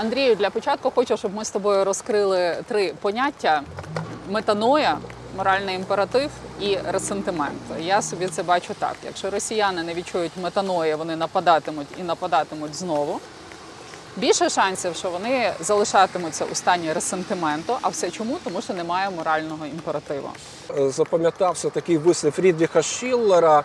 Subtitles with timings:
[0.00, 3.62] Андрію, для початку хочу, щоб ми з тобою розкрили три поняття:
[4.30, 4.98] метаноя,
[5.36, 7.58] моральний імператив і ресентимент.
[7.80, 13.20] Я собі це бачу так: якщо росіяни не відчують метаної, вони нападатимуть і нападатимуть знову.
[14.16, 17.76] Більше шансів, що вони залишатимуться у стані ресентименту.
[17.82, 18.38] А все чому?
[18.44, 20.28] Тому що немає морального імперативу.
[20.78, 23.64] Е, запам'ятався такий вислів Фрідріха Шіллера,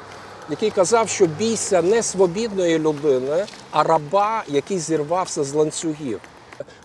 [0.50, 6.20] який казав, що бійся не свобідної людини, а раба, який зірвався з ланцюгів.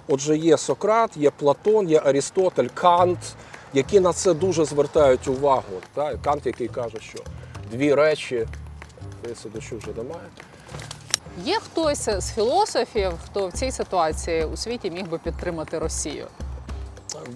[0.09, 3.19] Отже, є Сократ, є Платон, є Арістотель, Кант,
[3.75, 5.81] які на це дуже звертають увагу.
[5.95, 6.17] Та?
[6.17, 7.19] Кант, який каже, що
[7.71, 8.47] дві речі,
[9.55, 10.29] дощу вже немає.
[11.45, 16.27] Є хтось з філософів, хто в цій ситуації у світі міг би підтримати Росію?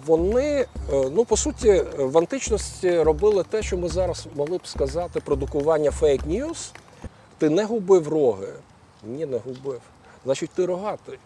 [0.06, 5.20] Вони, е, ну по суті, в античності робили те, що ми зараз могли б сказати,
[5.20, 6.72] продукування фейк-ньюс.
[7.38, 8.48] Ти не губив роги.
[9.02, 9.80] Ні, не губив.
[10.24, 11.18] Значить, ти рогатий.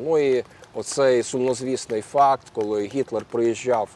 [0.00, 0.44] Ну і
[0.74, 3.88] оцей сумнозвісний факт, коли Гітлер приїжджав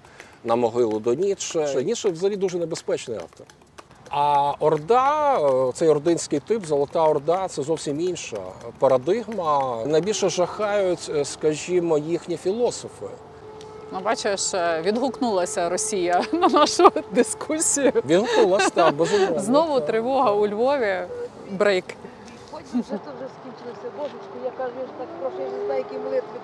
[0.44, 1.84] на могилу до Ніцше.
[1.84, 3.46] Ніцше взагалі дуже небезпечний автор.
[4.10, 8.38] А Орда, е, цей ординський тип, Золота Орда, це зовсім інша
[8.78, 9.82] парадигма.
[9.86, 13.06] Найбільше жахають, е, скажімо, їхні філософи.
[13.92, 17.92] Ну, бачиш, е, відгукнулася Росія на нашу дискусію.
[18.06, 19.38] Відгукнулася, так, безумовно.
[19.40, 20.96] Знову тривога у Львові.
[21.50, 21.84] Брейк.
[22.52, 23.88] Хоч вже тут вже скінчилося.
[23.98, 26.38] Божечко, я кажу, я ж так прошу, я ж не знаю, які молитви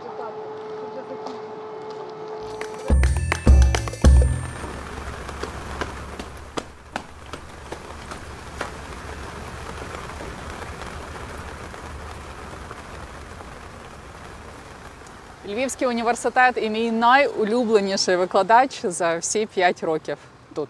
[15.49, 20.17] Львівський університет і мій найулюбленіший викладач за всі п'ять років
[20.55, 20.69] тут.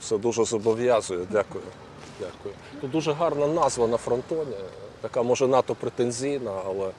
[0.00, 1.26] Все дуже зобов'язує.
[1.30, 1.64] Дякую.
[2.20, 2.54] Дякую.
[2.80, 4.56] Тут дуже гарна назва на фронтоні.
[5.00, 6.90] Така може надто претензійна, але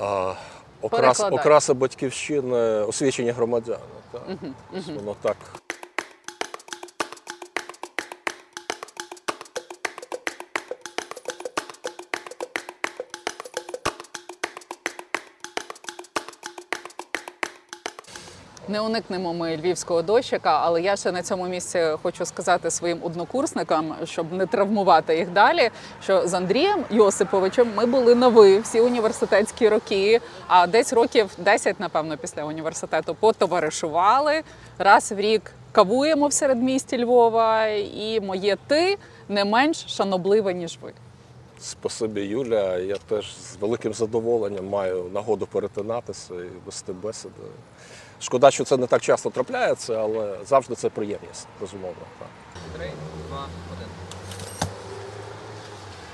[0.00, 0.34] а,
[0.82, 3.78] окрас, окраса батьківщини освічені громадяни.
[4.12, 4.22] Так.
[4.28, 4.82] Угу.
[4.96, 5.36] Воно так.
[18.70, 23.94] Не уникнемо ми львівського дощика, але я ще на цьому місці хочу сказати своїм однокурсникам,
[24.04, 25.70] щоб не травмувати їх далі.
[26.02, 30.20] Що з Андрієм Йосиповичем ми були на ви всі університетські роки.
[30.46, 34.42] А десь років 10, напевно, після університету потоваришували
[34.78, 35.52] раз в рік.
[35.72, 38.98] Кавуємо в середмісті Львова, і моє ти
[39.28, 40.92] не менш шанобливе, ніж ви.
[41.60, 42.78] Спасибі, Юля.
[42.78, 47.42] Я теж з великим задоволенням маю нагоду перетинатися і вести бесіди.
[48.20, 52.02] Шкода, що це не так часто трапляється, але завжди це приємність, безумовно.
[52.76, 52.90] Три,
[53.28, 53.88] два, один.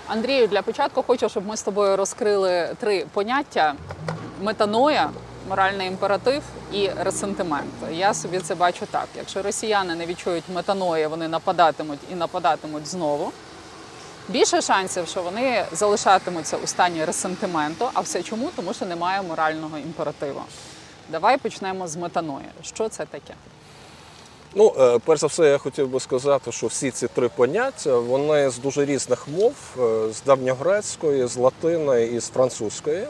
[0.06, 3.74] Андрію, для початку хочу, щоб ми з тобою розкрили три поняття:
[4.42, 5.10] метаноя,
[5.48, 7.72] моральний імператив і ресентимент.
[7.92, 13.32] Я собі це бачу так: якщо росіяни не відчують метаної, вони нападатимуть і нападатимуть знову.
[14.28, 17.88] Більше шансів, що вони залишатимуться у стані ресентименту.
[17.94, 18.50] А все чому?
[18.56, 20.42] Тому що немає морального імперативу.
[21.08, 22.46] Давай почнемо з метаної.
[22.62, 23.34] Що це таке?
[24.54, 28.50] Ну, е, перш за все, я хотів би сказати, що всі ці три поняття вони
[28.50, 33.06] з дуже різних мов: е, з давньогрецької, з латиної і з французької.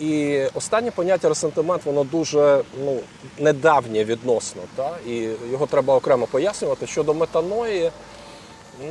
[0.00, 3.00] І останнє поняття ресентимент, воно дуже ну,
[3.38, 4.62] недавнє відносно.
[4.76, 4.90] Та?
[5.06, 6.86] І його треба окремо пояснювати.
[6.86, 7.90] Щодо метаної,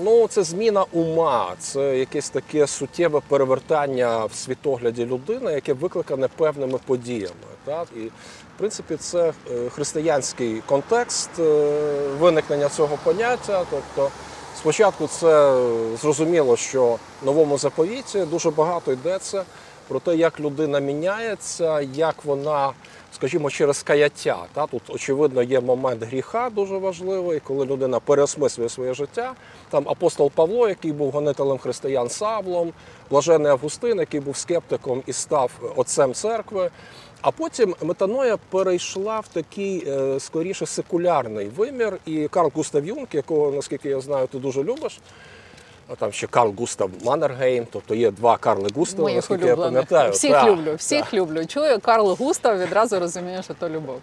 [0.04, 6.80] ну це зміна ума, це якесь таке суттєве перевертання в світогляді людини, яке викликане певними
[6.86, 7.34] подіями.
[7.66, 7.88] Так?
[7.96, 8.00] І
[8.56, 11.44] в принципі це е, християнський контекст е,
[12.20, 13.66] виникнення цього поняття.
[13.70, 14.12] Тобто,
[14.58, 19.44] спочатку це е, зрозуміло, що в новому заповіті дуже багато йдеться
[19.88, 22.72] про те, як людина міняється, як вона,
[23.12, 24.38] скажімо, через каяття.
[24.54, 24.68] Та?
[24.68, 29.34] Тут, очевидно, є момент гріха дуже важливий, коли людина переосмислює своє життя.
[29.70, 32.74] Там апостол Павло, який був гонителем християн Савлом,
[33.10, 36.70] блажений Августин, який був скептиком і став отцем церкви.
[37.22, 41.98] А потім метаноя перейшла в такий е, скоріше секулярний вимір.
[42.06, 45.00] І Карл Густав Юнг, якого, наскільки я знаю, ти дуже любиш.
[45.88, 50.12] А там ще Карл Густав Маннергейм, тобто є два Карли Густава, Моїх наскільки я пам'ятаю.
[50.12, 51.46] Всіх Так, люблю, всіх люблю.
[51.46, 54.00] Чую Карл Густав, відразу розумію, що то любов.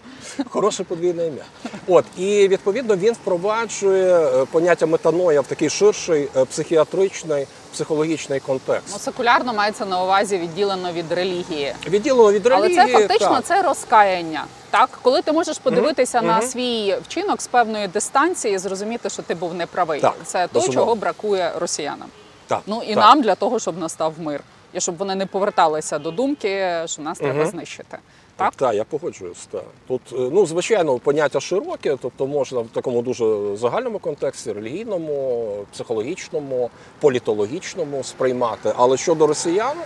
[0.49, 1.43] Хороше подвійне ім'я.
[1.87, 7.47] От і відповідно він впроваджує е, поняття метаноя в такий ширший е, психіатричний,
[7.83, 8.89] психологічний контекст.
[8.93, 11.75] Ну, секулярно мається на увазі відділено від релігії.
[11.87, 13.45] Відділено від Але це фактично так.
[13.45, 14.45] це розкаяння.
[14.71, 19.35] Так, коли ти можеш подивитися на свій вчинок з певної дистанції, і зрозуміти, що ти
[19.35, 20.01] був неправий.
[20.01, 20.81] Так, це то, безумовно.
[20.81, 22.09] чого бракує росіянам.
[22.47, 22.97] Так, Ну і так.
[23.05, 24.41] нам для того, щоб настав мир.
[24.73, 27.99] і щоб вони не поверталися до думки, що нас треба знищити.
[28.39, 28.55] Так?
[28.55, 29.49] Так, я погоджуюсь.
[29.51, 29.65] Так.
[29.89, 36.71] Тут, е, ну, звичайно, поняття широке, тобто можна в такому дуже загальному контексті, релігійному, психологічному,
[37.01, 38.73] політологічному сприймати.
[38.77, 39.77] Але щодо росіян,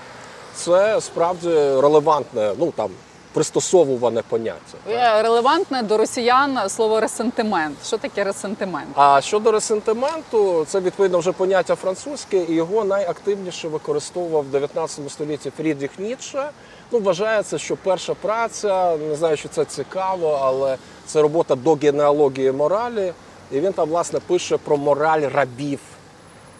[0.54, 1.48] це справді
[1.80, 2.90] релевантне, ну там
[3.32, 4.78] пристосовуване поняття.
[4.86, 4.94] так.
[4.94, 7.76] Е, Релевантне до росіян слово ресентимент.
[7.86, 8.88] Що таке ресентимент?
[8.94, 15.50] А щодо ресентименту, це відповідно вже поняття французьке, і його найактивніше використовував в 19 столітті
[15.56, 16.50] Фрідріх Ніцше.
[16.92, 22.52] Ну, вважається, що перша праця, не знаю, чи це цікаво, але це робота до генеалогії
[22.52, 23.12] моралі.
[23.52, 25.78] І він там, власне, пише про мораль рабів.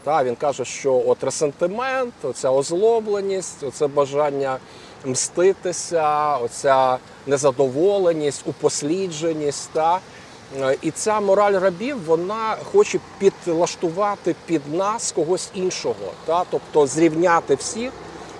[0.05, 4.59] Та, він каже, що от ресентимент, оця озлобленість, оце бажання
[5.05, 9.71] мститися, оця незадоволеність, упослідженість.
[9.73, 10.01] Та,
[10.83, 16.45] І ця мораль рабів вона хоче підлаштувати під нас когось іншого, та?
[16.51, 17.93] тобто зрівняти всіх.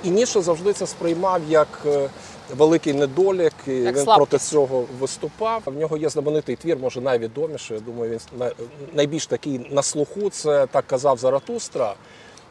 [0.05, 2.09] І Ніше завжди це сприймав як е,
[2.57, 4.17] великий недолік, і Як він слабкість.
[4.17, 5.63] проти цього виступав.
[5.67, 7.77] В нього є знаменитий твір, може найвідоміший.
[7.77, 8.51] Я думаю, він
[8.93, 10.31] найбільш такий на слуху.
[10.31, 11.95] Це так казав Заратустра.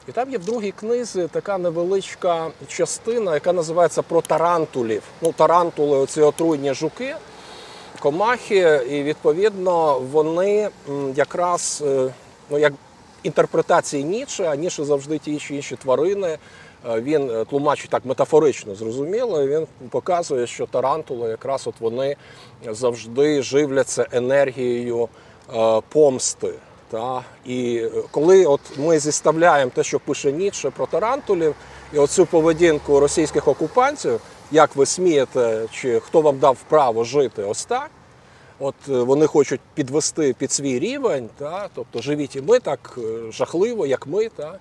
[0.07, 5.03] І там є в другій книзі така невеличка частина, яка називається про тарантулів.
[5.21, 7.15] Ну, тарантули, оці отруйні жуки
[7.99, 10.69] комахи, і відповідно вони
[11.15, 12.13] якраз е,
[12.49, 12.73] ну як
[13.23, 16.37] інтерпретації Ніцше, а Ніцше завжди ті чи інші тварини.
[16.89, 19.47] Е, Він е, тлумачить так метафорично зрозуміло.
[19.47, 22.15] Він показує, що тарантули якраз от вони
[22.69, 25.09] завжди живляться енергією
[25.55, 26.53] е, помсти.
[26.89, 27.23] Та?
[27.45, 31.55] І коли от ми зіставляємо те, що пише Ніцше про тарантулів,
[31.93, 34.19] і оцю поведінку російських окупантів,
[34.51, 37.89] як ви смієте, чи хто вам дав право жити ось так,
[38.63, 42.99] От вони хочуть підвести під свій рівень, та, тобто живіть і ми так
[43.29, 44.29] жахливо, як ми.
[44.29, 44.59] Та.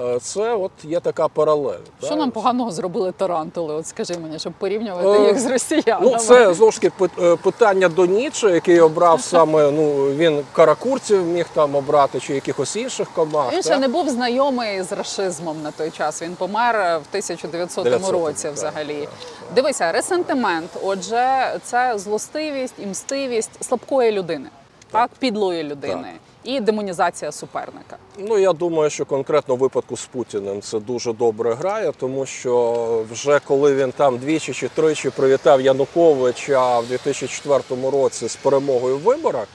[0.00, 1.78] Е, Це от є така паралель.
[1.98, 2.16] Що та.
[2.16, 3.74] нам поганого зробили тарантули?
[3.74, 6.10] От скажи мені, щоб порівнювати Е, їх з росіянами.
[6.12, 9.70] Ну, це знову ж таки е, питання до Ніцше, який обрав саме.
[9.70, 13.52] Ну він каракурців міг там обрати чи якихось інших комах.
[13.52, 16.22] Він ще не був знайомий з рашизмом на той час.
[16.22, 18.42] Він помер в 1900 900-му, році.
[18.42, 19.10] так, Взагалі, так,
[19.54, 20.70] дивися, ресентимент.
[20.82, 24.48] Отже, це злостивість і мстивість слабкої людини,
[24.90, 26.08] так, підлої людини
[26.44, 27.96] і демонізація суперника.
[28.18, 33.04] Ну я думаю, що конкретно в випадку з Путіним це дуже добре грає, тому що
[33.12, 39.00] вже коли він там двічі чи тричі привітав Януковича в 2004 році з перемогою в
[39.00, 39.46] виборах,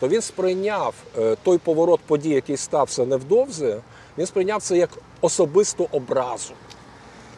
[0.00, 3.76] то він сприйняв е, той поворот подій, який стався невдовзі,
[4.18, 4.90] він сприйняв це як
[5.20, 6.52] особисту образу.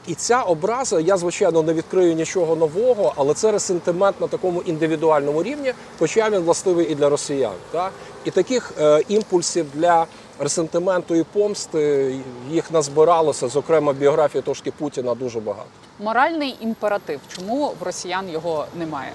[0.09, 5.43] І ця образа, я звичайно не відкрию нічого нового, але це ресентимент на такому індивідуальному
[5.43, 7.53] рівні, хоча він властивий і для росіян.
[7.71, 7.93] Так?
[8.25, 10.07] І таких е, імпульсів для
[10.39, 12.15] ресентименту і помсти
[12.51, 15.69] їх назбиралося, зокрема біографії трошки Путіна дуже багато.
[16.01, 17.21] Моральний імператив.
[17.37, 19.13] Чому в росіян його немає?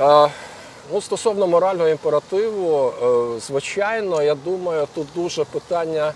[0.00, 0.28] Е,
[0.92, 2.92] Ну, стосовно морального імперативу,
[3.36, 6.12] е, звичайно, я думаю, тут дуже питання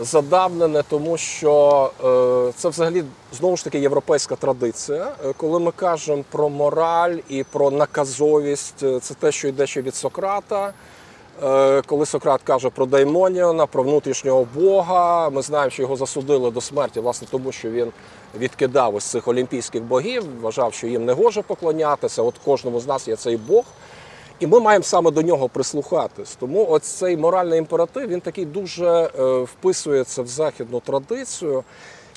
[0.00, 1.90] задавнене, тому що
[2.48, 5.12] е, це взагалі знову ж таки європейська традиція.
[5.24, 9.82] Е, Коли ми кажемо про мораль і про наказовість, е, це те, що йде ще
[9.82, 10.72] від Сократа.
[11.86, 17.00] Коли Сократ каже про даймоніона, про внутрішнього Бога, ми знаємо, що його засудили до смерті,
[17.00, 17.92] власне, тому що він
[18.38, 22.22] відкидав ось цих олімпійських богів, вважав, що їм не гоже поклонятися.
[22.22, 23.64] От кожному з нас є цей Бог.
[24.40, 26.36] І ми маємо саме до нього прислухатись.
[26.40, 31.64] Тому ось цей моральний імператив він такий дуже е, вписується в західну традицію.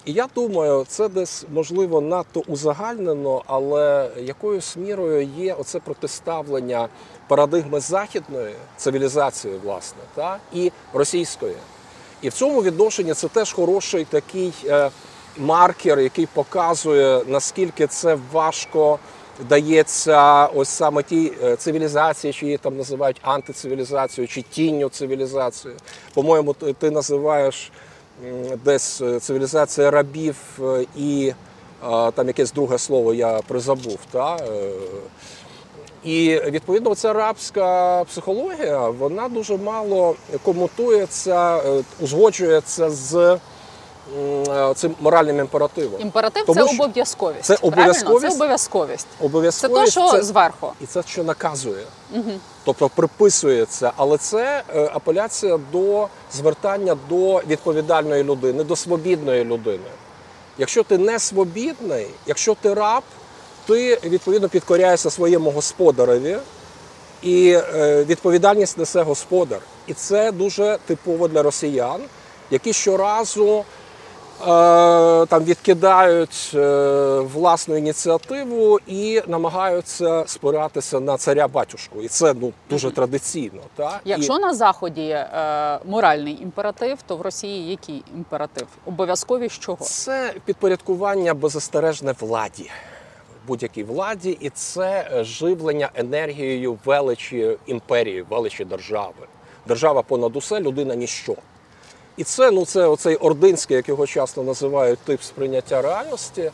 [0.06, 6.88] І я думаю, це десь можливо надто узагальнено, але якоюсь мірою є оце протиставлення
[7.28, 11.56] парадигми західної цивілізації, власне, та і російської.
[12.22, 14.90] І в цьому відношенні це теж хороший такий е,
[15.38, 19.00] маркер, який показує наскільки це важко
[19.50, 25.74] дається ось саме тій е, цивілізації, чи її там називають антицивілізацією, чи тінню цивілізації.
[26.13, 27.72] По-моєму, ти, називаєш
[28.65, 31.34] десь е, цивілізація рабів е, і
[32.15, 34.00] там якесь друге слово я призабув.
[34.12, 34.38] Та?
[36.03, 41.62] І відповідно ця рабська психологія вона дуже мало комутується,
[42.00, 43.38] узгоджується з
[44.75, 46.01] цим моральним імперативом.
[46.01, 47.44] Імператив Тому це обов'язковість.
[47.44, 48.22] це обов'язковість.
[48.30, 49.08] Це обов'язковість.
[49.20, 50.74] Це Обов'язково то, що зверху.
[50.82, 51.84] і це що наказує.
[52.63, 59.89] Тобто приписується, але це е, апеляція до звертання до відповідальної людини, до свобідної людини.
[60.58, 63.04] Якщо ти не свобідний, якщо ти раб,
[63.68, 66.38] ти відповідно підкоряєшся своєму господареві,
[67.22, 69.60] і е, відповідальність несе господар.
[69.88, 72.01] І це дуже типово для росіян,
[72.51, 73.63] які щоразу
[74.39, 82.01] там відкидають е, власну ініціативу і намагаються спиратися на царя батюшку.
[82.01, 83.62] І це ну дуже традиційно.
[83.75, 84.00] Та?
[84.05, 84.39] Якщо І...
[84.39, 88.67] на заході е, моральний імператив, то в Росії який імператив?
[88.86, 89.77] Обов'язковість чого?
[89.86, 92.72] Це підпорядкування беззастережне владі,
[93.48, 99.27] будь-якій владі, і це е, живлення енергією величі імперії, величі держави.
[99.67, 101.36] Держава понад усе, людина ніщо.
[102.20, 106.52] І це ну це оцей ординський, як його часто називають, тип сприйняття реальності.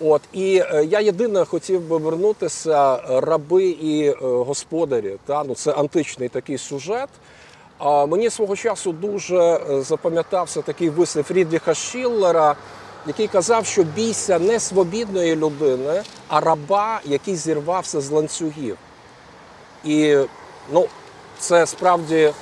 [0.00, 5.16] От і е, я єдине хотів би вернутися е, раби і е, господарі.
[5.26, 7.08] Та ну це античний такий сюжет.
[7.78, 12.56] А мені свого часу дуже е, запам'ятався такий вислів Фрідріха Шіллера,
[13.06, 18.76] який казав, що бійся не свобідної людини, а раба, який зірвався з ланцюгів.
[19.84, 20.16] І
[20.72, 20.86] ну,
[21.38, 22.32] це справді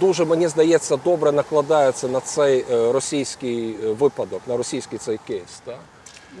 [0.00, 5.60] дуже, мені здається, добре накладається на цей е, російський е, випадок, на російський цей кейс.
[5.64, 5.78] Так?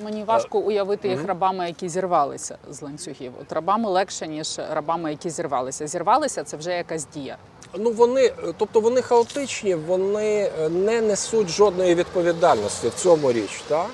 [0.02, 3.32] Мені важко уявити їх рабами, які зірвалися з ланцюгів.
[3.40, 5.86] От рабами легше, ніж рабами, які зірвалися.
[5.86, 7.36] Зірвалися це вже якась дія.
[7.78, 13.62] Ну вони, тобто вони хаотичні, вони е, не несуть жодної відповідальності в цьому річ.
[13.68, 13.86] Так?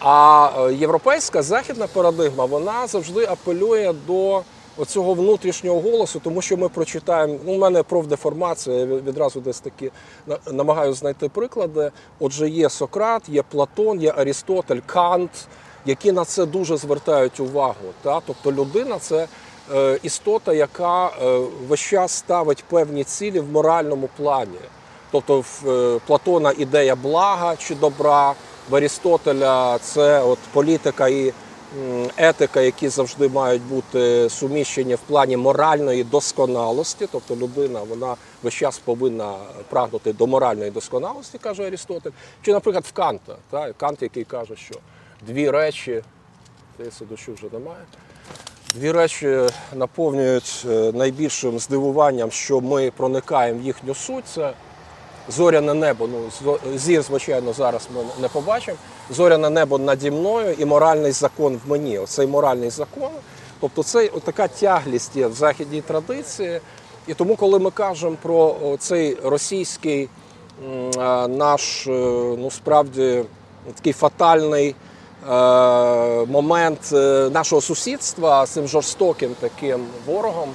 [0.00, 4.42] А е, європейська західна парадигма вона завжди апелює до
[4.76, 7.36] оцього внутрішнього голосу, тому що ми прочитаємо.
[7.46, 9.90] Ну, у мене профдеформація, я відразу десь такі
[10.26, 11.90] на- намагаюся знайти приклади.
[12.20, 15.30] Отже, є Сократ, є Платон, є Арістотель, Кант,
[15.86, 17.74] які на це дуже звертають увагу.
[18.02, 18.20] Та?
[18.26, 19.26] Тобто людина це
[19.74, 24.58] е, істота, яка е, весь час ставить певні цілі в моральному плані.
[25.10, 28.34] Тобто в е, Платона ідея блага чи добра,
[28.70, 31.32] в Арістотеля це от політика і
[32.16, 37.08] етика, які завжди мають бути суміщені в плані моральної досконалості.
[37.12, 39.34] Тобто людина вона весь час повинна
[39.68, 42.10] прагнути до моральної досконалості, каже Арістотель.
[42.42, 43.72] Чи, наприклад, в Канта, та?
[43.72, 44.74] Кант, який каже, що
[45.26, 46.02] дві речі,
[46.74, 47.84] здається, дощу вже немає.
[48.74, 49.40] Дві речі
[49.74, 54.24] наповнюють е, найбільшим здивуванням, що ми проникаємо в їхню суть.
[54.26, 54.52] Це
[55.28, 56.08] зоряне небо.
[56.12, 58.78] Ну, зір, звичайно, зараз ми не побачимо.
[59.10, 61.98] Зоряне небо наді мною і моральний закон в мені.
[61.98, 63.10] Оцей моральний закон.
[63.60, 66.60] Тобто це така тяглість є в західній традиції.
[67.06, 70.08] І тому, коли ми кажемо про цей російський
[71.28, 71.90] наш, е,
[72.38, 73.24] ну справді
[73.74, 75.30] такий фатальний е,
[76.26, 80.48] момент е, нашого сусідства з цим жорстоким таким ворогом,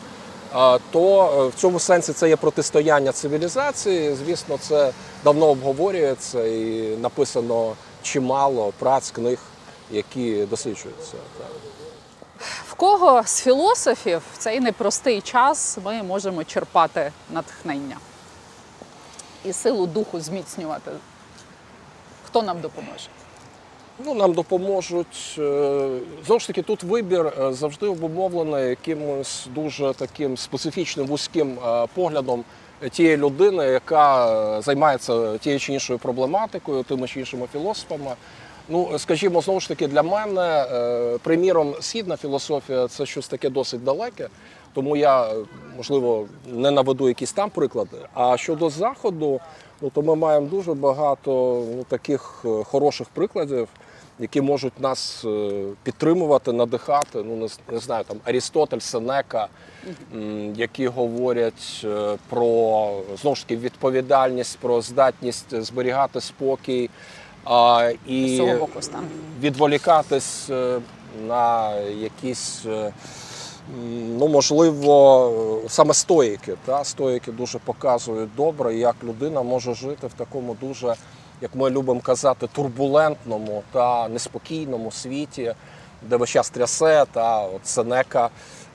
[0.91, 4.15] то е, в цьому сенсі це є протистояння цивілізації.
[4.15, 4.93] Звісно, це
[5.23, 9.39] давно обговорюється і написано чимало праць книг,
[9.91, 11.13] які досліджуються.
[12.67, 17.97] В кого з філософів в цей непростий час ми можемо черпати натхнення
[19.45, 20.91] і силу духу зміцнювати?
[22.25, 23.07] Хто нам допоможе?
[23.99, 25.35] Ну, нам допоможуть.
[25.37, 25.89] е,
[26.25, 32.43] Знову ж таки, тут вибір е, завжди обумовлений якимось дуже таким специфічним вузьким е, поглядом
[32.91, 38.15] тієї людини, яка займається тією чи іншою проблематикою, тими чи іншими філософами.
[38.71, 43.83] Ну, скажімо, знову ж таки, для мене, е, приміром, східна філософія це щось таке досить
[43.83, 44.27] далеке,
[44.73, 45.29] тому я,
[45.77, 47.97] можливо, не наведу якісь там приклади.
[48.13, 49.39] А щодо заходу,
[49.81, 51.31] ну то ми маємо дуже багато
[51.75, 53.67] ну, таких е, хороших прикладів,
[54.19, 57.23] які можуть нас е, підтримувати, надихати.
[57.23, 59.47] Ну, не, не знаю, там Арістотель, Сенека,
[60.55, 61.85] які говорять
[62.29, 66.89] про знову ж таки відповідальність, про здатність зберігати спокій.
[67.45, 68.41] А, і
[69.41, 70.79] відволікатись е,
[71.27, 72.93] на якісь, е,
[74.19, 76.53] ну можливо, саме стоїки.
[76.65, 76.83] Та?
[76.83, 80.95] Стоїки дуже показують добре, як людина може жити в такому дуже,
[81.41, 85.53] як ми любимо казати, турбулентному та неспокійному світі,
[86.01, 88.29] де весь час трясе, та от Сенека.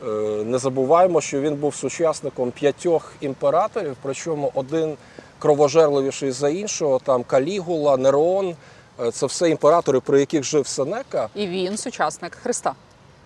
[0.05, 0.09] Е,
[0.45, 4.97] Не забуваємо, що він був сучасником п'ятьох імператорів, причому один
[5.39, 8.57] кровожерливіший за іншого, там Калігула, Нерон.
[9.01, 11.29] Е, Це все імператори, при яких жив Сенека.
[11.35, 12.75] І він сучасник Христа.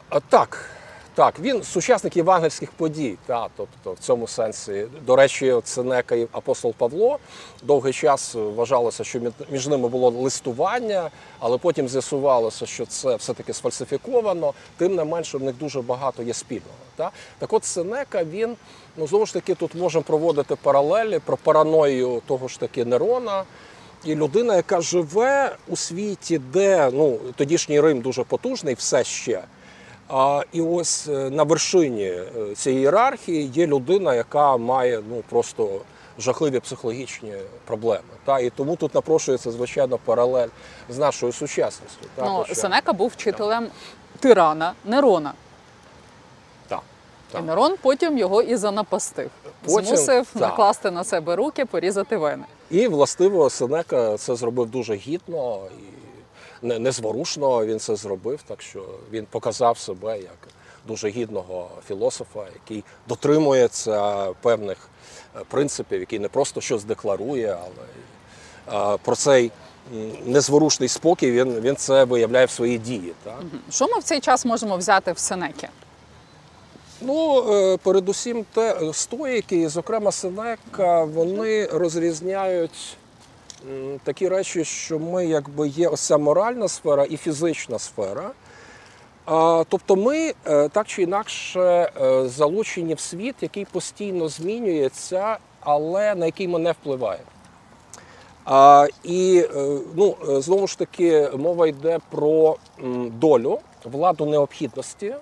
[0.09, 0.65] А, так,
[1.15, 3.17] так, він сучасник євангельських подій.
[3.27, 7.19] Та, тобто, в цьому сенсі, до речі, от Сенека і апостол Павло
[7.63, 14.53] довгий час вважалося, що між ними було листування, але потім з'ясувалося, що це все-таки сфальсифіковано.
[14.77, 16.75] Тим не менше, в них дуже багато є спільного.
[16.97, 17.11] Та?
[17.39, 18.57] Так от Сенека, він,
[18.97, 23.45] ну знову ж таки, тут можемо проводити паралелі про параною того ж таки Нерона.
[24.05, 29.43] І людина, яка живе у світі, де ну, тодішній Рим дуже потужний, все ще.
[30.13, 32.25] А, і ось е, на вершині е,
[32.57, 35.81] цієї ієрархії є людина, яка має ну, просто
[36.19, 38.03] жахливі психологічні проблеми.
[38.25, 38.39] Та?
[38.39, 40.49] І тому тут напрошується, звичайно, паралель
[40.89, 42.07] з нашою сучасністю.
[42.15, 42.25] Та?
[42.25, 43.67] Ну, Хоча- Сенека був вчителем
[44.21, 45.33] тирана Нерона.
[47.33, 47.47] Так, І.
[47.47, 49.31] Нерон потім його і занапастив.
[49.65, 50.43] Потім- Змусив так.
[50.43, 52.45] накласти на себе руки, порізати вени.
[52.71, 56.01] І властиво Сенека це зробив дуже гідно і
[56.63, 60.49] незворушно він це зробив, так що він показав себе як
[60.87, 64.89] дуже гідного філософа, який дотримується певних
[65.37, 67.59] е, принципів, який не просто щось декларує,
[68.69, 69.51] але е, про цей
[70.27, 73.13] незворушний спокій він, він це виявляє в своїй дії.
[73.25, 73.41] Так?
[73.71, 75.69] Що ми в цей час можемо взяти в Сенекі?
[77.01, 82.97] Ну, е, передусім, те стоїки, і, зокрема Сенека, вони розрізняють
[84.05, 88.31] такі речі, що ми якби є ось ця моральна сфера і фізична сфера.
[89.69, 96.27] Тобто ми е, так чи інакше е, залучені в світ, який постійно змінюється, але на
[96.27, 97.25] який ми не впливаємо.
[98.45, 102.57] А, і е, ну, знову ж таки мова йде про
[103.11, 105.15] долю, владу необхідності.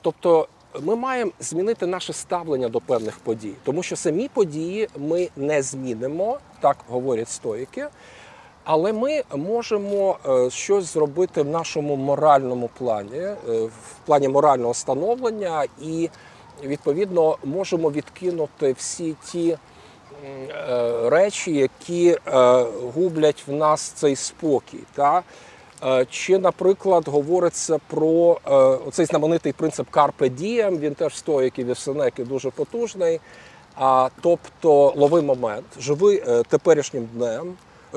[0.00, 0.48] Тобто
[0.82, 6.38] ми маємо змінити наше ставлення до певних подій, тому що самі події ми не змінимо,
[6.64, 7.86] так говорять стоїки.
[8.64, 15.64] Але ми можемо е, щось зробити в нашому моральному плані, е, в плані морального становлення,
[15.82, 16.10] і
[16.62, 19.58] відповідно можемо відкинути всі ті е,
[21.10, 22.18] речі, які
[22.94, 24.84] гублять в нас цей спокій.
[24.94, 25.22] Та?
[26.10, 28.38] Чи, наприклад, говориться про
[28.86, 33.20] оцей знаменитий принцип Carpe Diem, він теж стоїків і Сенеки дуже потужний.
[33.76, 37.54] А, тобто лови момент, живи е, теперішнім днем,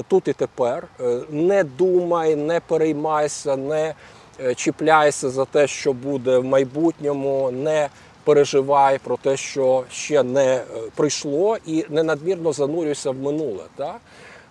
[0.08, 0.88] тут і тепер.
[1.00, 3.94] Е, Не думай, не переймайся, не
[4.40, 7.90] е, чіпляйся за те, що буде в майбутньому, не
[8.24, 10.62] переживай про те, що ще не
[10.96, 13.64] прийшло, і не надмірно занурюйся в минуле.
[13.76, 13.96] Так?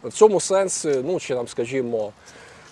[0.04, 2.12] В цьому сенсі, ну чи там, скажімо,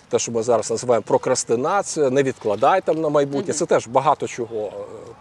[0.09, 3.53] те, що ми зараз називаємо прокрастинація, не відкладай там на майбутнє.
[3.53, 4.71] Це теж багато чого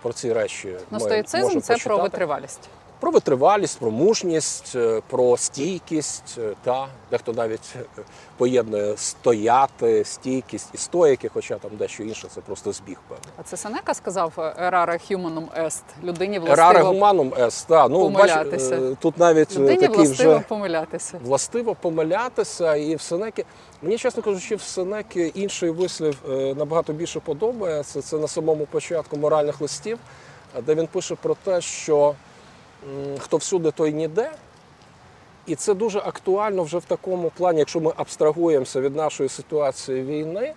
[0.03, 0.77] про ці речі.
[0.91, 2.69] Ну, стоїцизм це про витривалість.
[3.01, 6.39] Про витривалість, про мужність, е, про стійкість.
[6.39, 8.03] е, Та дехто навіть е,
[8.37, 13.29] поєднує стояти, стійкість і стоїки, хоча там дещо інше, це просто збіг певний.
[13.37, 17.63] А це Сенека сказав «Errare humanum est»– людині властиво, гуманум ес.
[17.63, 18.75] Та, ну, помилятися.
[18.77, 21.19] е, тут навіть людині такий властиво вже помилятися.
[21.25, 22.77] властиво помилятися.
[22.77, 23.45] І в Сенекі,
[23.83, 26.19] мені чесно кажучи, в Сенекі інший вислів
[26.57, 28.03] набагато більше подобається.
[28.03, 29.99] Це на самому початку моральних листів,
[30.67, 32.15] де він пише про те, що
[33.19, 34.31] хто всюди, той ніде.
[35.47, 40.55] І це дуже актуально вже в такому плані, якщо ми абстрагуємося від нашої ситуації війни.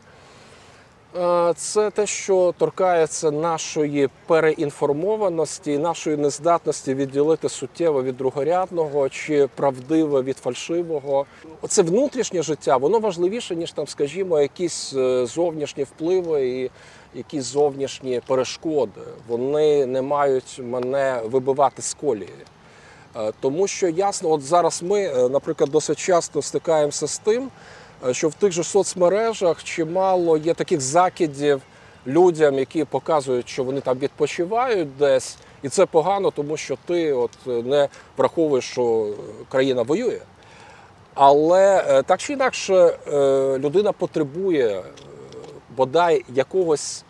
[1.16, 10.22] Е, Це те, що торкається нашої переінформованості, нашої нездатності відділити суттєво від другорядного чи правдиве
[10.22, 11.26] від фальшивого.
[11.62, 16.72] Оце внутрішнє життя, воно важливіше, ніж там, скажімо, якісь е, зовнішні впливи і
[17.18, 19.02] якісь зовнішні перешкоди.
[19.28, 22.30] Вони не мають мене вибивати з колії.
[23.16, 27.50] Е, Тому що ясно, от зараз ми, наприклад, досить часто стикаємося з тим,
[28.12, 31.62] що в тих же соцмережах чимало є таких закидів
[32.08, 37.32] людям, які показують, що вони там відпочивають десь, і це погано, тому що ти от
[37.48, 39.08] е, не враховуєш, що
[39.50, 40.20] країна воює.
[41.14, 42.98] Але е, так чи інакше е,
[43.60, 44.84] людина потребує е,
[45.78, 47.04] бодай якогось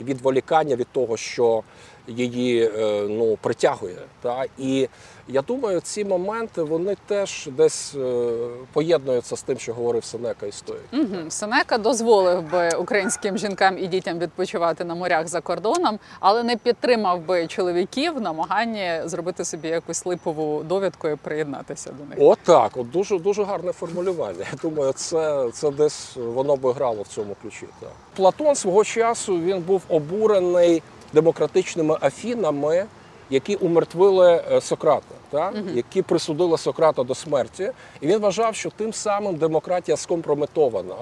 [0.00, 1.62] відволікання від того, що
[2.08, 3.96] її е, ну, притягує.
[4.22, 4.44] Та?
[4.58, 4.88] І
[5.28, 8.32] я думаю, ці моменти вони теж десь е,
[8.72, 10.52] поєднуються з тим, що говорив Сенека і.
[10.92, 11.06] Угу.
[11.28, 17.20] Сенека дозволив би українським жінкам і дітям відпочивати на морях за кордоном, але не підтримав
[17.20, 22.30] би чоловіків в намаганні зробити собі якусь липову довідку і приєднатися до них.
[22.30, 24.44] От так, от дуже дуже гарне формулювання.
[24.52, 27.66] Я думаю, це, це десь воно би грало в цьому ключі.
[27.80, 27.90] Так.
[28.16, 32.86] Платон свого часу він був обурений демократичними афінами,
[33.30, 35.54] які умертвили е, Сократа, так?
[35.74, 37.70] які присудили Сократа до смерті.
[38.00, 40.94] І він вважав, що тим самим демократія скомпрометована.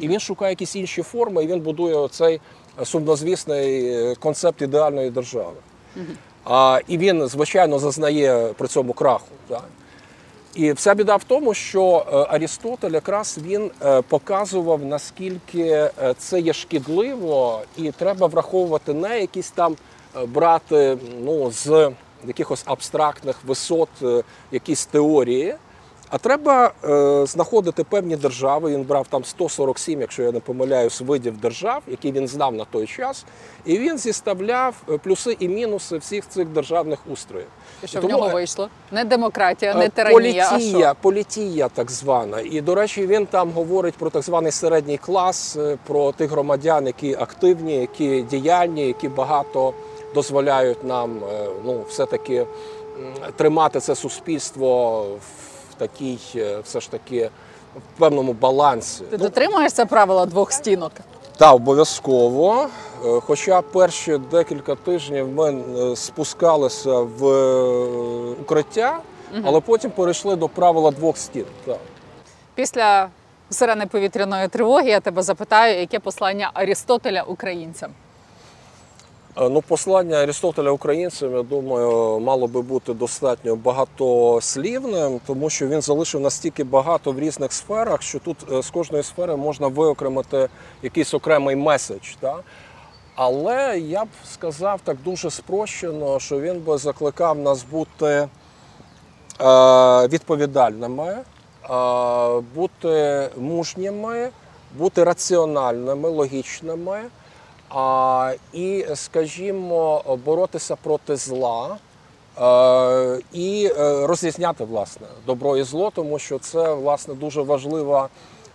[0.00, 2.40] І він шукає якісь інші форми, і він будує цей
[2.84, 5.56] сумнозвісний е, концепт ідеальної держави.
[6.44, 9.28] А, і він, звичайно, зазнає при цьому краху.
[9.48, 9.64] Так?
[10.54, 16.40] І вся біда в тому, що е, Арістотель якраз він е, показував, наскільки е, це
[16.40, 19.76] є шкідливо, і треба враховувати не якісь там е,
[20.28, 21.90] брати ну, з
[22.26, 25.54] якихось абстрактних висот е, якісь теорії,
[26.12, 28.70] А треба е, знаходити певні держави.
[28.70, 32.86] Він брав там 147, якщо я не помиляюсь, видів держав, які він знав на той
[32.86, 33.24] час,
[33.64, 37.46] і він зіставляв е, плюси і мінуси всіх цих державних устроїв.
[37.84, 38.68] І що в нього е, вийшло?
[38.92, 40.96] Не демократія, не Е, тиранія, а політія, що?
[41.00, 42.40] політія так звана.
[42.40, 46.86] І, до речі, він там говорить про так званий середній клас, е, про тих громадян,
[46.86, 49.74] які активні, які діяльні, які багато
[50.14, 52.46] дозволяють нам е, ну, все-таки
[53.36, 55.02] тримати це суспільство
[55.70, 57.30] в такій, е, все ж таки,
[57.76, 59.00] в певному балансі.
[59.04, 60.92] Ти Ну, дотримуєшся правила двох стінок?
[61.38, 62.66] так, обов'язково.
[63.06, 65.62] Е, Хоча перші декілька тижнів ми
[65.96, 67.24] спускалися в
[68.40, 68.98] укриття,
[69.44, 71.44] але потім перейшли до правила двох стін.
[71.66, 71.76] Так.
[72.54, 73.08] Після
[73.50, 77.90] сирени повітряної тривоги я тебе запитаю, яке послання Арістотеля українцям?
[79.40, 85.82] Е, Ну, послання Арістотеля українцям, я думаю, мало би бути достатньо багатослівним, тому що він
[85.82, 90.48] залишив настільки багато в різних сферах, що тут е, з кожної сфери можна виокремити
[90.82, 92.14] якийсь окремий меседж.
[92.20, 92.36] Та?
[93.14, 98.28] Але я б сказав так дуже спрощено, що він би закликав нас бути е,
[100.08, 101.18] відповідальними,
[102.54, 104.28] бути мужніми,
[104.76, 107.00] бути раціональними, логічними.
[107.70, 111.76] А, і, скажімо, боротися проти зла
[112.40, 118.08] е, і е, розрізняти власне добро і зло, тому що це власне дуже важлива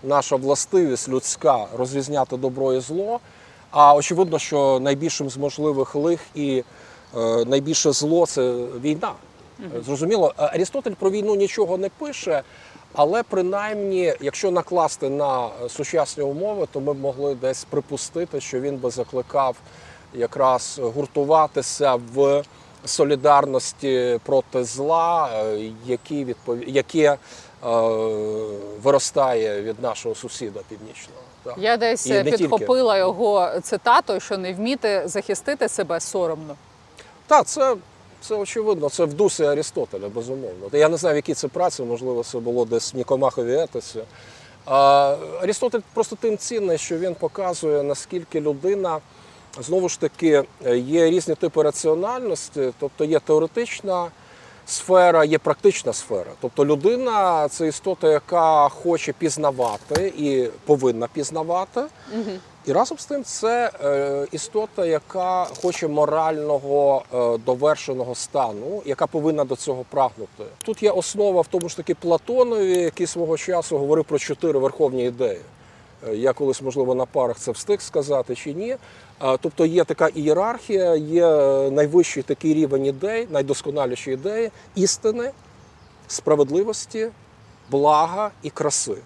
[0.03, 3.19] наша властивість людська розрізняти добро і зло.
[3.71, 6.63] А очевидно, що найбільшим з можливих лих і
[7.17, 9.11] е, найбільше зло це війна.
[9.85, 12.43] Зрозуміло, Арістотель про війну нічого не пише,
[12.95, 18.59] але принаймні, якщо накласти на е, сучасні умови, то ми б могли десь припустити, що
[18.59, 19.55] він би закликав
[20.13, 22.43] якраз гуртуватися в
[22.85, 26.69] солідарності проти зла, е, які відпов...
[26.69, 27.17] яке е,
[28.83, 31.19] виростає від нашого сусіда північного.
[31.43, 31.55] Так.
[31.57, 32.37] Я десь І не тільки.
[32.37, 36.55] підхопила його цитату, що не вміти захистити себе соромно.
[37.27, 37.75] Так, це,
[38.27, 40.69] це очевидно, це в дусі Арістотеля, безумовно.
[40.71, 43.99] Я не знаю, в якій це праці, можливо, це було десь в Нікомахові етосі.
[44.65, 48.99] А, Арістотель просто тим цінний, що він показує, наскільки людина,
[49.61, 50.43] знову ж таки,
[50.75, 54.07] є різні типи раціональності, тобто є теоретична
[54.65, 56.31] сфера, є практична сфера.
[56.41, 61.81] Тобто людина це істота, яка хоче пізнавати і повинна пізнавати.
[62.65, 69.43] І разом з тим це е, істота, яка хоче морального е, довершеного стану, яка повинна
[69.43, 70.43] до цього прагнути.
[70.63, 75.05] Тут є основа в тому ж таки Платонові, який свого часу говорив про чотири верховні
[75.05, 75.39] ідеї.
[76.07, 78.69] Е, Я колись, можливо, на парах це встиг сказати чи ні.
[78.69, 78.77] Е,
[79.41, 85.31] Тобто є така ієрархія, є е, найвищий такий рівень ідей, найдосконаліші ідеї істини,
[86.07, 87.07] справедливості,
[87.71, 88.97] блага і краси.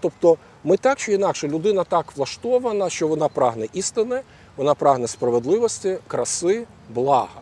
[0.00, 4.20] Тобто ми так чи інакше, людина так влаштована, що вона прагне істини,
[4.56, 7.40] вона прагне справедливості, краси, блага.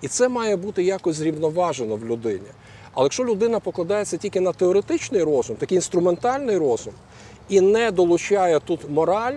[0.00, 2.48] І це має бути якось зрівноважено в людині.
[2.94, 6.92] Але якщо людина покладається тільки на теоретичний розум, такий інструментальний розум,
[7.48, 9.34] і не долучає тут мораль,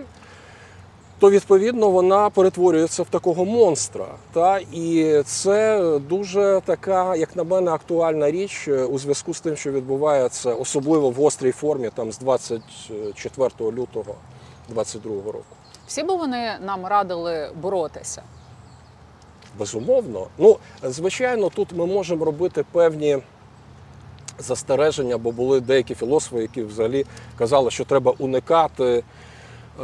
[1.18, 4.06] то відповідно вона перетворюється в такого монстра.
[4.32, 4.58] Та?
[4.72, 9.72] І це дуже така, як на мене, актуальна річ е, у зв'язку з тим, що
[9.72, 14.14] відбувається, особливо в гострій формі там, з 24 лютого
[14.68, 15.44] 2022 року.
[15.86, 18.22] Всі би вони нам радили боротися.
[19.58, 20.26] Безумовно.
[20.38, 23.18] Ну, звичайно, тут ми можемо робити певні
[24.38, 27.04] застереження, бо були деякі філософи, які взагалі
[27.38, 29.02] казали, що треба уникати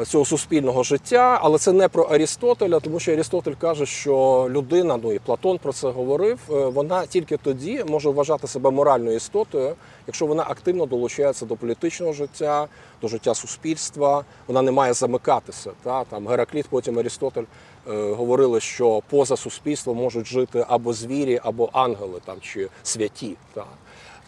[0.00, 5.00] е, цього суспільного життя, але це не про Арістотеля, тому що Арістотель каже, що людина,
[5.02, 9.74] ну і Платон про це говорив, е, вона тільки тоді може вважати себе моральною істотою,
[10.06, 12.68] якщо вона активно долучається до політичного життя,
[13.02, 15.70] до життя суспільства, вона не має замикатися.
[15.82, 16.04] Та?
[16.04, 22.20] Там Геракліт, потім Арістотель е, говорили, що поза суспільством можуть жити або звірі, або ангели
[22.24, 23.36] там, чи святі.
[23.54, 23.64] Та?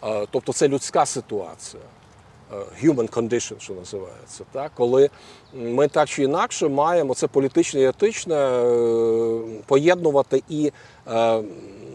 [0.03, 1.83] Е, тобто це людська ситуація.
[2.53, 4.71] е, Human condition, що називається, так?
[4.75, 5.09] коли
[5.53, 10.71] ми так чи інакше маємо це політичне і етичне е, поєднувати і
[11.07, 11.41] е,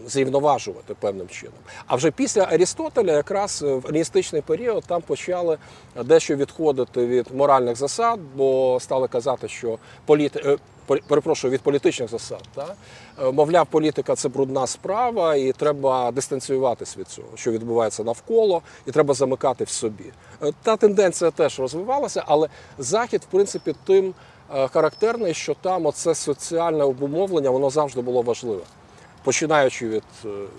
[0.07, 1.57] зрівноважувати певним чином.
[1.87, 5.57] А вже після Арістотеля, якраз в еліністичний період, там почали
[6.03, 10.57] дещо відходити від моральних засад, бо стали казати, що політи...
[10.85, 12.43] перепрошую, від політичних засад.
[12.55, 12.75] Та?
[13.21, 18.91] Е, Мовляв, політика це брудна справа, і треба дистанціюватись від цього, що відбувається навколо, і
[18.91, 20.11] треба замикати в собі.
[20.43, 24.13] Е, Та тенденція теж розвивалася, але захід, в принципі, тим
[24.55, 28.61] е, характерний, що там оце соціальне обумовлення, воно завжди було важливе.
[29.23, 30.03] починаючи від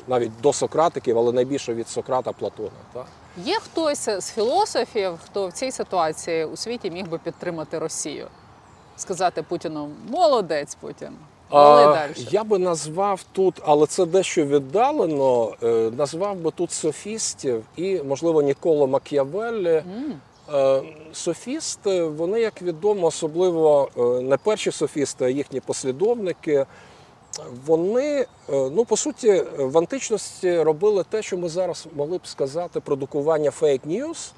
[0.09, 2.71] навіть до Сократиків, але найбільше від Сократа Платона.
[2.93, 3.07] Так?
[3.45, 8.29] Є хтось з філософів, хто в цій ситуації у світі міг би підтримати Росію?
[8.97, 11.09] Сказати Путіну молодець Путін.
[11.51, 12.09] А.
[12.31, 15.53] Я би назвав тут, але це дещо віддалено.
[15.63, 19.75] е, Назвав би тут софістів і, можливо, Ніколо Макіавеллі.
[19.97, 20.21] М.
[20.55, 26.67] Е, Софісти, вони, як відомо, особливо е, не перші софісти, а їхні послідовники.
[27.67, 33.51] Вони, ну по суті, в античності робили те, що ми зараз могли б сказати, продукування
[33.51, 34.33] фейк-ньюс.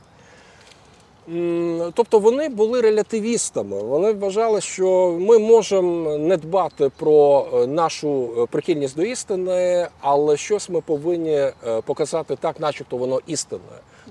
[1.95, 3.83] Тобто вони були релятивістами.
[3.83, 10.37] Вони вважали, що ми можемо не дбати про е, нашу е, прихильність до істини, але
[10.37, 11.53] щось ми повинні е,
[11.85, 13.63] показати так, начебто воно істинне.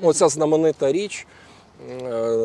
[0.02, 1.28] Ну, Оця знаменита річ.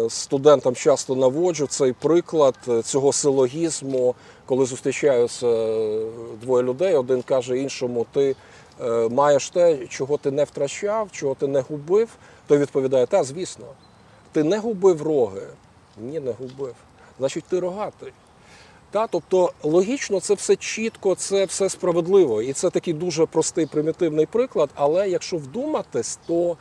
[0.08, 2.54] Студентам часто наводжу цей приклад
[2.84, 4.14] цього силогізму,
[4.46, 5.46] коли зустрічаються
[6.42, 6.94] двоє людей.
[6.94, 8.36] Один каже іншому: ти
[9.10, 12.08] маєш те, чого ти не втрачав, чого ти не губив.
[12.46, 13.66] Той відповідає: Та, звісно,
[14.32, 15.42] ти не губив роги.
[15.98, 16.74] Ні, не губив.
[17.18, 18.12] Значить, ти рогатий.
[18.90, 22.42] Та, тобто логічно це все чітко, це все справедливо.
[22.42, 24.70] І це такий дуже простий примітивний приклад.
[24.74, 26.56] Але якщо вдуматись, то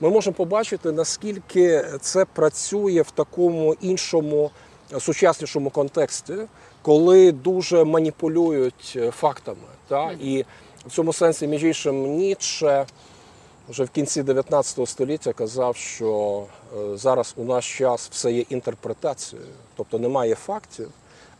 [0.00, 4.50] ми можемо побачити, наскільки це працює в такому іншому
[4.98, 6.34] сучаснішому контексті,
[6.82, 9.58] коли дуже маніпулюють е, фактами.
[9.88, 10.10] Та?
[10.20, 10.44] І
[10.86, 12.86] в цьому сенсі, між іншим, Ніцше
[13.68, 16.42] вже в кінці 19 століття казав, що
[16.76, 20.90] е, зараз у наш час все є інтерпретацією, тобто немає фактів,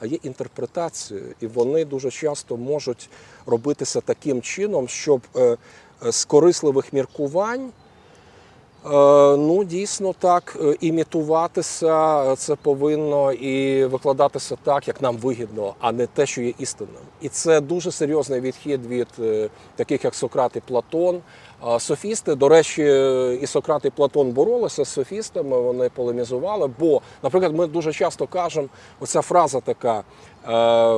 [0.01, 3.11] а є інтерпретацією, і вони дуже часто можуть
[3.47, 5.57] робитися таким чином, щоб е,
[6.07, 7.71] е, з корисливих міркувань.
[8.87, 15.75] Е, Ну, дійсно так, е, імітуватися е, це повинно і викладатися так, як нам вигідно,
[15.81, 17.03] а не те, що є істинним.
[17.21, 19.09] І це дуже серйозний відхід від
[19.77, 21.21] таких, як Сократ і Платон.
[21.79, 22.83] Софісти, до речі,
[23.43, 26.71] і Сократ і Платон боролися з софістами, вони полемізували.
[26.79, 28.69] Бо, наприклад, ми дуже часто кажемо,
[29.01, 30.03] оця фраза така: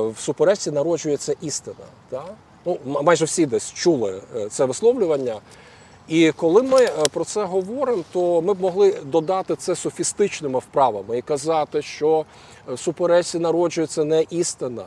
[0.09, 1.85] в суперечці народжується істина.
[2.09, 2.23] Та?
[2.65, 5.35] Ну, майже всі десь чули це висловлювання.
[6.07, 11.17] І коли ми е, про це говоримо, то ми б могли додати це софістичними вправами
[11.17, 12.25] і казати, що
[12.69, 14.85] е, в суперечці народжується не істина,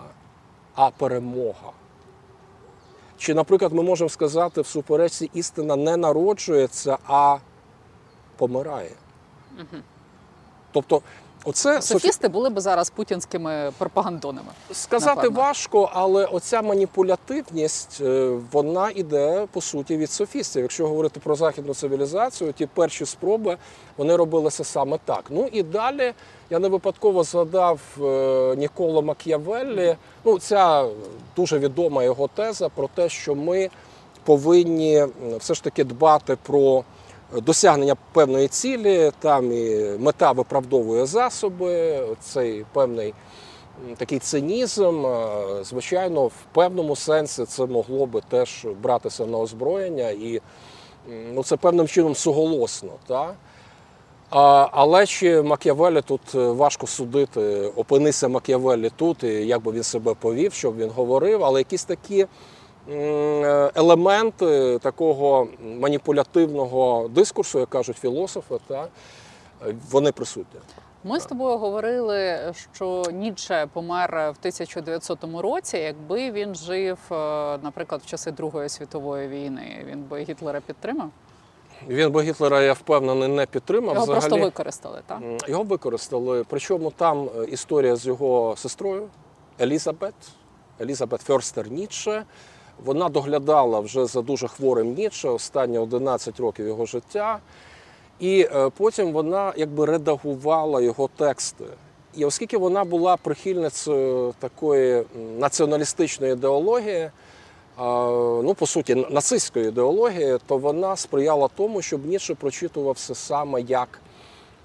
[0.74, 1.72] а перемога.
[3.18, 7.38] Чи, наприклад, ми можемо сказати, в суперечці істина не народжується, а
[8.36, 8.90] помирає.
[10.72, 11.02] Тобто,
[11.44, 14.48] оце софі- Софісти були б зараз путінськими пропагандонами.
[14.72, 15.40] Сказати Напевно.
[15.40, 20.62] важко, але оця маніпулятивність е, вона іде по суті від софістів.
[20.62, 23.56] Якщо говорити про західну цивілізацію, ті перші спроби
[23.96, 25.24] вони робилися саме так.
[25.30, 26.12] Ну і далі
[26.50, 29.96] я не випадково згадав е, Ніколо Мак'явеллі.
[30.24, 30.86] Ну, ця
[31.36, 33.70] дуже відома його теза про те, що ми
[34.24, 35.06] повинні
[35.38, 36.84] все ж таки дбати про
[37.32, 39.12] досягнення певної цілі.
[39.18, 43.14] Там і мета виправдовує засоби, цей певний
[43.96, 45.04] такий цинізм.
[45.62, 50.40] Звичайно, в певному сенсі це могло би теж братися на озброєння, і
[51.32, 52.90] ну, це певним чином суголосно.
[53.06, 53.34] Та?
[54.30, 59.82] А, але чи Мак'явелі тут е, важко судити, опинися Мак'явелі тут, і як би він
[59.82, 62.26] себе повів, що б він говорив, але якісь такі
[63.74, 65.48] елементи такого
[65.80, 68.88] маніпулятивного дискурсу, як кажуть філософи, та,
[69.66, 70.60] е, вони присутні.
[71.04, 72.38] Ми з тобою говорили,
[72.74, 75.78] що Ніцше помер в 1900 році.
[75.78, 77.14] Якби він жив, е,
[77.62, 81.10] наприклад, в часи Другої світової війни, він би Гітлера підтримав.
[81.88, 83.94] Він би Гітлера, я впевнений, не підтримав.
[83.94, 85.20] Його Взагалі, просто використали, так?
[85.48, 86.44] Його використали.
[86.48, 89.08] Причому там е, історія з його сестрою
[89.60, 90.14] Елізабет,
[90.80, 92.24] Елізабет Ферстер Ніцше.
[92.84, 97.38] Вона доглядала вже за дуже хворим Ніцше останні 11 років його життя.
[98.20, 101.64] І е, потім вона якби редагувала його тексти.
[102.16, 105.04] І оскільки вона була прихильницею такої
[105.38, 107.10] націоналістичної ідеології,
[108.42, 114.00] ну по суті, нацистської ідеології, то вона сприяла тому, щоб Ніцше прочитувався саме як,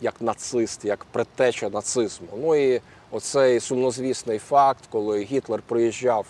[0.01, 2.27] як нацист, як предтеча нацизму.
[2.41, 6.25] Ну і оцей сумнозвісний факт, коли Гітлер приїжджав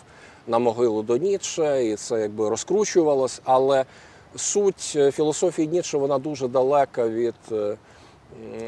[0.47, 3.86] на могилу до Ніцше, і це якби розкручувалось, але
[4.36, 7.77] суть е, філософії Ніцше вона дуже далека від е,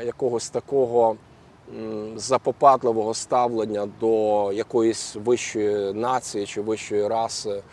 [0.06, 1.16] якогось такого
[2.16, 7.63] запопадливого ставлення до якоїсь вищої нації чи вищої раси.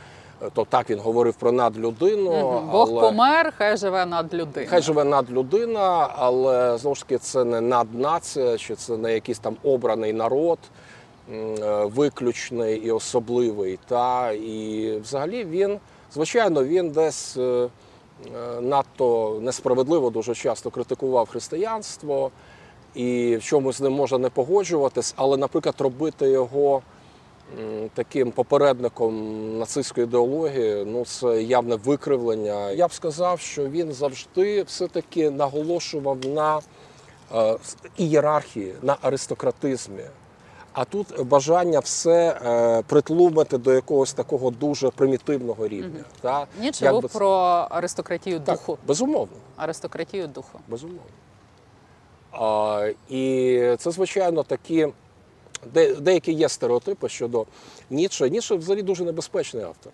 [0.43, 2.31] Е, То так він говорив про надлюдину.
[2.31, 2.71] Мгм.
[2.71, 3.01] Бог але...
[3.01, 4.67] помер, хай живе над людиною.
[4.71, 9.57] Хай живе надлюдина, але знову ж таки це не наднація, чи це не якийсь там
[9.63, 10.59] обраний народ.
[11.33, 13.79] Е, виключний і особливий.
[13.89, 15.79] Та і взагалі він,
[16.15, 17.37] звичайно, він десь.
[17.37, 17.69] е,
[18.27, 22.31] е, Надто несправедливо дуже часто критикував християнство,
[22.95, 26.83] і в чомусь з ним можна не погоджуватись, але, наприклад, робити його
[27.95, 32.71] таким попередником нацистської ідеології, ну це явне викривлення.
[32.71, 36.61] Я б сказав, що він завжди все-таки наголошував на
[37.97, 40.05] ієрархії, на аристократизмі.
[40.75, 46.05] А тут бажання все е, притлумити до якогось такого дуже примітивного рівня.
[46.21, 46.47] Та?
[46.61, 47.29] Ніцше Як був би це- про
[47.71, 48.79] аристократію Так, духу.
[48.87, 49.37] безумовно.
[49.57, 50.59] Аристократію духу.
[50.69, 51.01] Безумовно.
[52.33, 54.89] А, і це, звичайно, такі
[55.75, 57.47] де, деякі є стереотипи щодо
[57.91, 58.31] Ніцше.
[58.31, 59.93] Ніцше взагалі дуже небезпечний автор.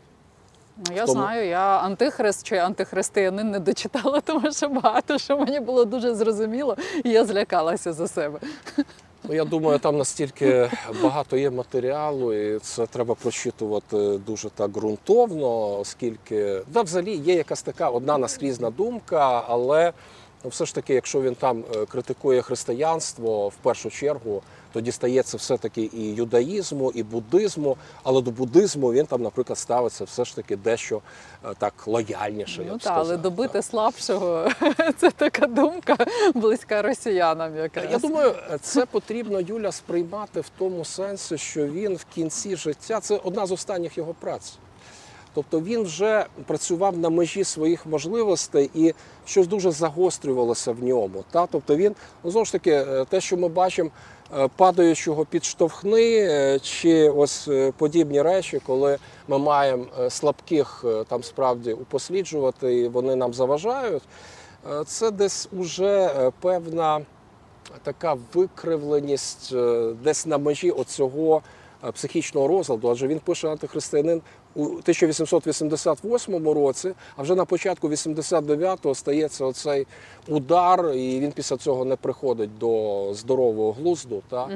[0.76, 5.60] Ну, я Тому- знаю, я антихрист чи антихристиянин не дочитала, тому що багато що мені
[5.60, 8.40] було дуже зрозуміло, і я злякалася за себе.
[9.30, 10.70] Ну, я думаю, там настільки
[11.02, 17.62] багато є матеріалу, і це треба прочитувати дуже так ґрунтовно, оскільки да, взагалі є якась
[17.62, 19.92] така одна наскрізна думка, але
[20.44, 25.36] ну, все ж таки, якщо він там е, критикує християнство в першу чергу, то дістається
[25.36, 30.56] все-таки і юдаїзму, і буддизму, але до буддизму він там, наприклад, ставиться все ж таки
[30.56, 31.00] дещо
[31.44, 32.62] е, так лояльніше.
[32.62, 34.48] я Ну б так, але добити слабшого
[34.98, 35.96] це така думка
[36.34, 37.56] близька росіянам.
[37.56, 37.86] Якраз.
[37.90, 43.16] Я думаю, це потрібно Юля сприймати в тому сенсі, що він в кінці життя це
[43.24, 44.58] одна з останніх його праць.
[45.34, 48.94] Тобто він вже працював на межі своїх можливостей і
[49.26, 51.24] щось дуже загострювалося в ньому.
[51.30, 51.46] Та?
[51.46, 53.90] Тобто він, ну знову ж таки, е, те, що ми бачимо,
[54.56, 61.22] падаючого підштовхни, е, чи ось е, подібні речі, коли ми маємо е, слабких е, там
[61.22, 64.02] справді упосліджувати, і вони нам заважають,
[64.72, 67.00] е, це десь уже е, певна
[67.82, 71.42] така викривленість е, десь на межі оцього
[71.84, 74.22] е, психічного розладу, адже він пише антихристиянин
[74.54, 79.86] у 1888 році, а вже на початку 89-го стається оцей
[80.28, 84.22] удар, і він після цього не приходить до здорового глузду.
[84.30, 84.48] Та?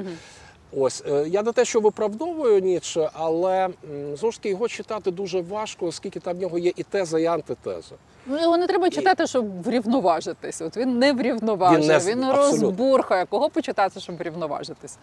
[0.77, 3.69] Ось е, я не те, що виправдовую Ніцше, але
[4.13, 7.25] знову ж таки його читати дуже важко, оскільки там в нього є і теза, і
[7.25, 7.95] антитеза.
[8.25, 10.61] Ну, його не треба читати, щоб врівноважитись.
[10.61, 12.61] От він не врівноважує, Він не- він, абсолютно.
[12.67, 13.25] розбурхає.
[13.25, 14.97] Кого почитати, щоб врівноважитись?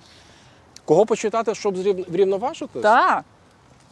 [0.84, 1.76] Кого почитати, щоб
[2.10, 2.82] врівноважитись?
[2.82, 3.24] Так.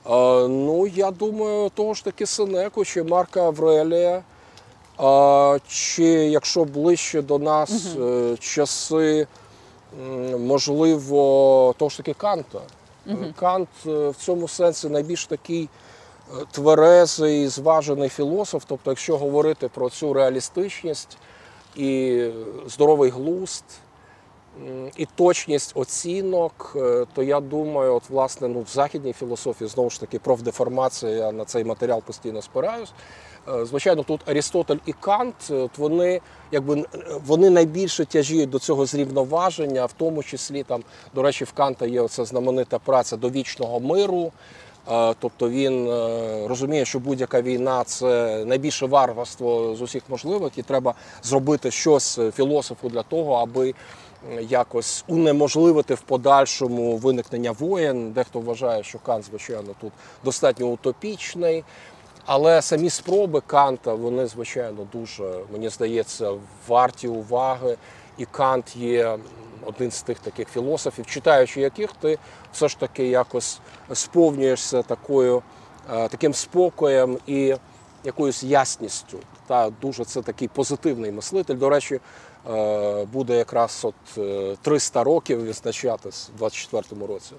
[0.05, 4.23] Ну, я думаю, того ж таки Сенеку чи Марка Аврелія.
[5.69, 9.27] Чи якщо ближче до нас е, часи,
[10.39, 12.61] можливо, того ж таки Канта.
[13.07, 15.69] Е, Кант е, в цьому сенсі найбільш такий
[16.51, 18.65] тверезий, зважений філософ.
[18.67, 21.19] Тобто, якщо говорити про цю реалістичність
[21.77, 22.23] і
[22.67, 23.65] здоровий глузд,
[24.97, 30.01] і точність оцінок, е, то я думаю, от власне ну, в західній філософії знову ж
[30.01, 32.93] таки профдеформація, я на цей матеріал постійно спираюсь.
[33.49, 36.21] Е, Звичайно, тут Арістотель і Кант, е, от вони
[36.53, 36.85] якби
[37.27, 40.83] вони найбільше тяжіють до цього зрівноваження, в тому числі там,
[41.15, 44.33] до речі, в Канта є оця знаменита праця до вічного миру.
[45.19, 45.89] Тобто він
[46.49, 52.89] розуміє, що будь-яка війна це найбільше варварство з усіх можливих, і треба зробити щось філософу
[52.89, 53.75] для того, аби
[54.41, 58.13] якось унеможливити в подальшому виникнення воєн.
[58.13, 59.93] Дехто вважає, що Кант, звичайно, тут
[60.25, 61.65] достатньо утопічний.
[62.27, 66.33] Але самі спроби Канта, вони, звичайно, дуже, мені здається,
[66.69, 67.77] варті уваги.
[68.19, 69.19] І Кант є
[69.65, 72.19] один з тих таких філософів, читаючи яких ти
[72.53, 73.61] все ж таки якось
[73.93, 75.43] сповнюєшся такою,
[75.93, 77.57] е, таким спокоєм і
[78.05, 79.19] якоюсь ясністю.
[79.51, 81.57] Та дуже це такий позитивний мислитель.
[81.57, 82.01] До речі,
[82.51, 87.33] е, буде якраз от е, 300 років відзначатись в 24-му році.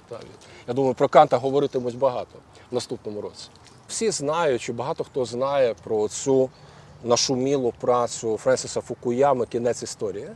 [0.67, 2.39] Я думаю, про Канта говоритимуть багато
[2.71, 3.47] в наступному році.
[3.88, 6.50] Всі знають, чи багато хто знає про цю
[7.04, 10.28] нашумілу працю Френсіса Фукуями Кінець історії.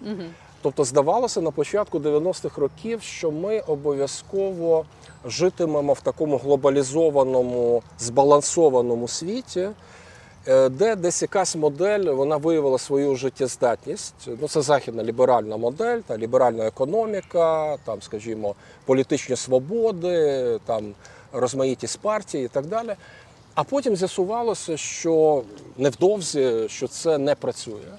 [0.61, 4.85] Тобто, здавалося на початку 90-х років, що ми обов'язково
[5.25, 9.71] житимемо в такому глобалізованому, збалансованому світі, е,
[10.71, 14.29] де десь якась модель вона виявила свою життєздатність.
[14.41, 18.55] Ну, це західна ліберальна модель, та ліберальна економіка, там, скажімо,
[18.86, 20.93] політичні свободи, там
[21.34, 22.95] розмаїтість партії і так далі.
[23.55, 25.43] А потім з'ясувалося, що
[25.77, 27.91] невдовзі що це не працює.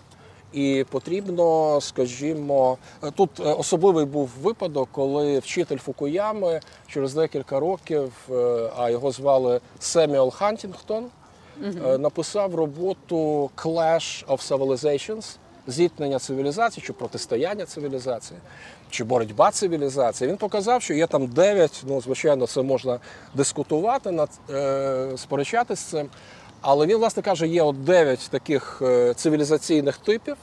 [0.52, 2.78] І потрібно, скажімо,
[3.14, 9.60] тут е, особливий був випадок, коли вчитель Фукуями через декілька років, е, а його звали
[9.80, 11.06] Семюел Хантінгтон,
[11.64, 15.36] е, написав роботу Clash of Civilizations,
[15.66, 18.40] зіткнення цивілізацій чи протистояння цивілізації.
[18.90, 20.30] чи боротьба цивілізації.
[20.30, 21.82] Він показав, що є там дев'ять.
[21.86, 22.98] Ну, звичайно, це можна
[23.34, 26.08] дискутувати над е, сперечатися з цим.
[26.60, 30.36] Але він, власне каже, є от дев'ять таких е, цивілізаційних типів.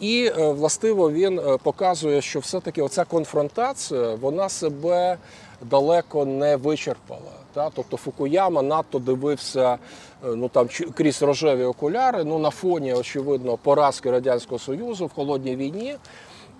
[0.00, 5.18] І е, властиво він показує, що все-таки оця конфронтація вона себе
[5.62, 7.32] далеко не вичерпала.
[7.54, 7.70] Та?
[7.74, 9.78] Тобто Фукуяма надто дивився
[10.24, 15.56] е, ну, там, крізь рожеві окуляри, ну, на фоні, очевидно, поразки Радянського Союзу в холодній
[15.56, 15.96] війні.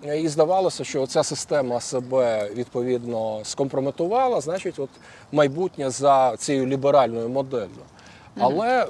[0.05, 4.89] Е, І здавалося, що ця система себе відповідно скомпрометувала, значить, от
[5.31, 7.69] майбутнє за цією ліберальною моделлю.
[8.39, 8.87] Але е,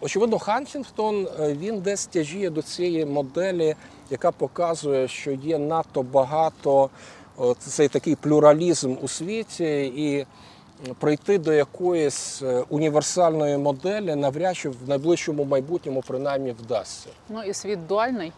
[0.00, 3.74] очевидно, Хантінгтон він десь тяжіє до цієї моделі,
[4.10, 6.90] яка показує, що є надто багато
[7.58, 10.26] цей такий плюралізм у світі, і
[10.98, 17.08] прийти до якоїсь е, універсальної моделі навряд чи в найближчому майбутньому принаймні вдасться.
[17.28, 18.32] Ну і світ дуальний.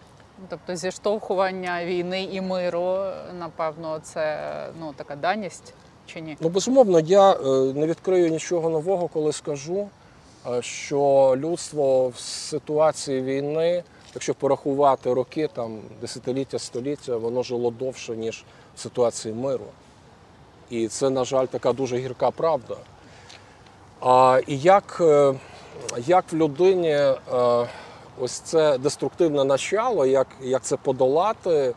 [0.49, 3.05] Тобто зіштовхування війни і миру,
[3.39, 4.39] напевно, це
[4.81, 5.75] ну, така даність
[6.07, 6.37] чи ні?
[6.41, 7.37] Ну, безумовно, я е,
[7.75, 9.89] не відкрию нічого нового, коли скажу,
[10.47, 13.83] е, що людство в ситуації війни,
[14.15, 18.45] якщо порахувати роки, там, десятиліття, століття, воно жило довше, ніж
[18.77, 19.65] в ситуації миру.
[20.71, 22.77] І це, на жаль, така дуже гірка правда.
[24.01, 25.35] А, і як, е,
[26.07, 27.17] як в людині е,
[28.21, 31.75] ось це деструктивне начало, як, як це подолати,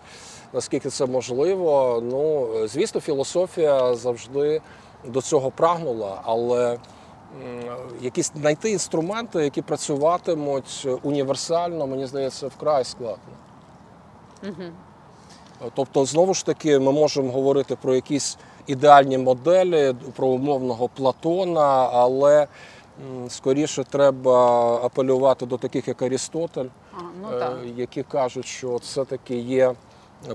[0.53, 2.01] наскільки це можливо.
[2.03, 4.61] Ну, звісно, філософія завжди
[5.05, 6.77] до цього прагнула, але
[8.01, 13.33] якісь знайти інструменти, які працюватимуть універсально, мені здається, вкрай складно.
[15.75, 22.47] Тобто, знову ж таки, ми можемо говорити про якісь ідеальні моделі, про умовного Платона, але
[23.29, 26.65] скоріше треба апелювати до таких, як Арістотель,
[26.97, 27.57] А, ну е, так.
[27.75, 29.73] які кажуть, що все-таки є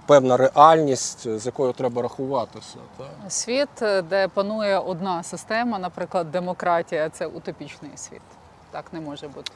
[0.07, 2.77] певна реальність, з якою треба рахуватися.
[2.99, 3.07] Так?
[3.29, 3.69] Світ,
[4.11, 8.21] де панує одна система, наприклад, демократія, це утопічний світ.
[8.71, 9.53] Так не може бути.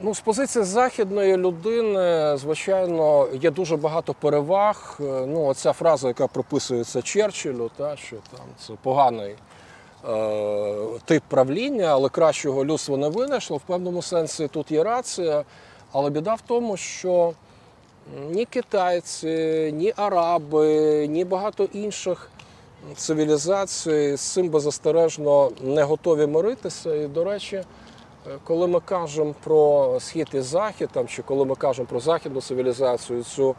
[0.00, 4.98] Ну, з позиції західної людини, звичайно, є дуже багато переваг.
[5.00, 9.34] Е, Ну, оця фраза, яка прописується Черчиллю, та, що там це поганий
[10.08, 10.74] е,
[11.04, 13.56] тип правління, але кращого людство не винайшло.
[13.56, 15.44] В певному сенсі тут є рація.
[15.92, 17.32] Але біда в тому, що
[18.30, 22.30] ні китайці, ні араби, ні багато інших
[22.96, 26.94] цивілізацій з цим беззастережно не готові миритися.
[26.94, 27.64] І, до речі,
[28.44, 33.22] Коли ми кажемо про схід і захід, там, чи коли ми кажемо про західну цивілізацію,
[33.22, 33.54] цю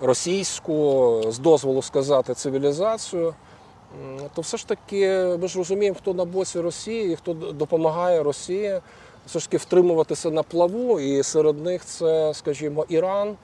[0.00, 3.34] російську, з дозволу сказати, цивілізацію,
[4.34, 5.08] то все ж таки
[5.40, 8.80] ми ж розуміємо, хто на боці Росії і хто допомагає Росії
[9.26, 11.00] все ж таки втримуватися на плаву.
[11.00, 13.36] І серед них це, скажімо, Іран,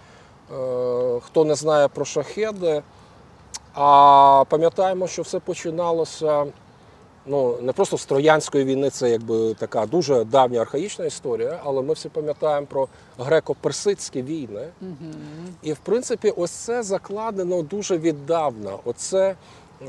[1.23, 2.83] хто не знає про шахеди.
[3.75, 6.47] А пам'ятаємо, що все починалося
[7.29, 11.95] ну не просто з Троянської війни, це якби така дуже давня архаїчна історія, але ми
[11.95, 12.89] всі пам'ятаємо про
[13.19, 14.69] греко-персидські війни.
[15.63, 18.71] І в принципі, ось це закладено дуже віддавна.
[18.85, 19.35] Оце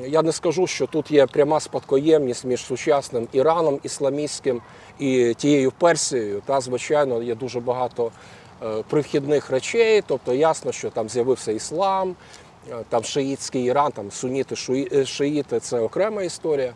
[0.08, 4.62] я не скажу, що тут є пряма спадкоємність між сучасним Іраном ісламістським
[5.00, 6.42] і тією Персією.
[6.46, 8.12] Та звичайно є дуже багато е,
[8.88, 10.04] привхідних речей.
[10.08, 12.16] Тобто ясно, що там з'явився іслам,
[12.72, 16.74] е, там шиїтський Іран, там суніти, е, шиїти це окрема історія.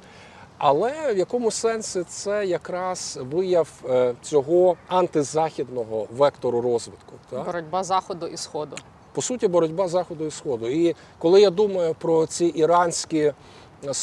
[0.58, 7.14] Але в якому сенсі це якраз вияв е, цього антизахідного вектору розвитку.
[7.30, 7.46] Так?
[7.46, 8.76] Боротьба заходу і сходу.
[9.14, 10.68] По суті, боротьба заходу і сходу.
[10.68, 13.34] І коли я думаю про ці іранські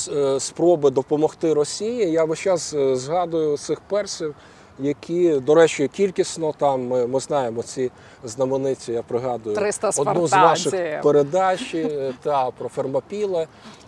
[0.08, 4.34] е, спроби допомогти Росії, я весь час е, згадую цих персів,
[4.80, 7.90] які, до речі, кількісно там ми, ми знаємо ці
[8.24, 13.46] знамениті, я пригадую 300 одну з ваших передач е, та про Фермопіле.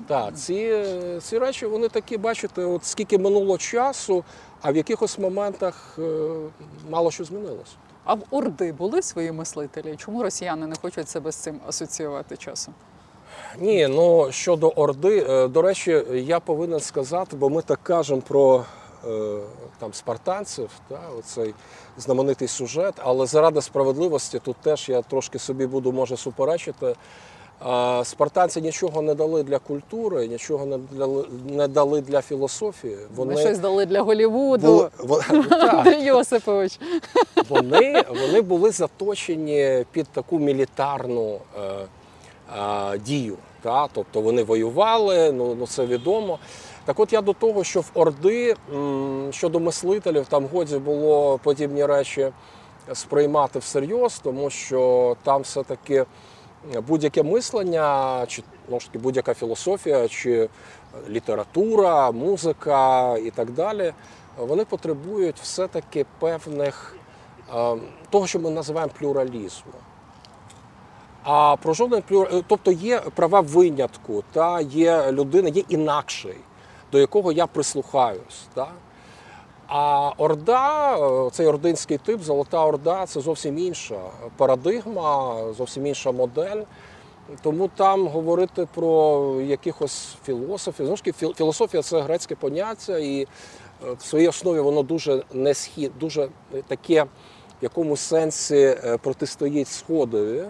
[0.09, 0.85] Та ці,
[1.23, 4.25] ці речі вони такі, бачите, от скільки минуло часу,
[4.63, 6.03] а в якихось моментах е,
[6.91, 7.73] мало що змінилося.
[8.05, 9.95] А в Орди були свої мислителі?
[9.97, 12.75] Чому росіяни не хочуть себе з цим асоціювати часом?
[13.59, 18.65] Ні, ну щодо Орди, е, до речі, я повинен сказати, бо ми так кажемо про
[19.79, 21.55] там спартанців, та, оцей
[21.99, 26.95] знаменитий сюжет, але заради справедливості тут теж я трошки собі буду може суперечити.
[27.67, 32.97] Е, Спартанці нічого не дали для культури, нічого не дали, не дали для філософії.
[33.17, 34.91] Вони щось дали для Голівуду.
[35.05, 36.81] були, Андрій Йосипович.
[37.49, 41.61] вони, вони були заточені під таку мілітарну е,
[42.59, 43.37] е, дію.
[43.63, 43.89] Та?
[43.93, 46.39] Тобто вони воювали, ну, ну це відомо.
[46.85, 48.57] Так от я до того, що в Орди
[49.31, 52.33] щодо мислителів, там годі було подібні речі
[52.93, 56.05] сприймати всерйоз, тому що там все-таки
[56.89, 60.49] будь-яке мислення, чи ну, будь-яка філософія, чи
[61.09, 63.93] література, музика і так далі,
[64.39, 66.97] вони потребують все-таки певних
[67.55, 67.77] е,
[68.11, 69.73] того, що ми називаємо плюралізму.
[71.25, 72.29] А про жоден плюр...
[72.33, 76.37] е, тобто є права винятку, та є людина, є інакший,
[76.93, 78.47] до якого я прислухаюсь.
[78.55, 78.69] Та?
[79.67, 84.01] А Орда, е, цей ординський тип, Золота Орда це зовсім інша
[84.37, 86.63] парадигма, зовсім інша модель.
[87.43, 90.87] Тому там говорити про якихось філософів.
[90.87, 93.27] Знову ж таки, філософія це грецьке поняття, і е,
[93.99, 96.29] в своїй основі воно дуже не схід, дуже
[96.69, 97.09] таке в
[97.63, 100.45] якомусь сенсі е, протистоїть сходові.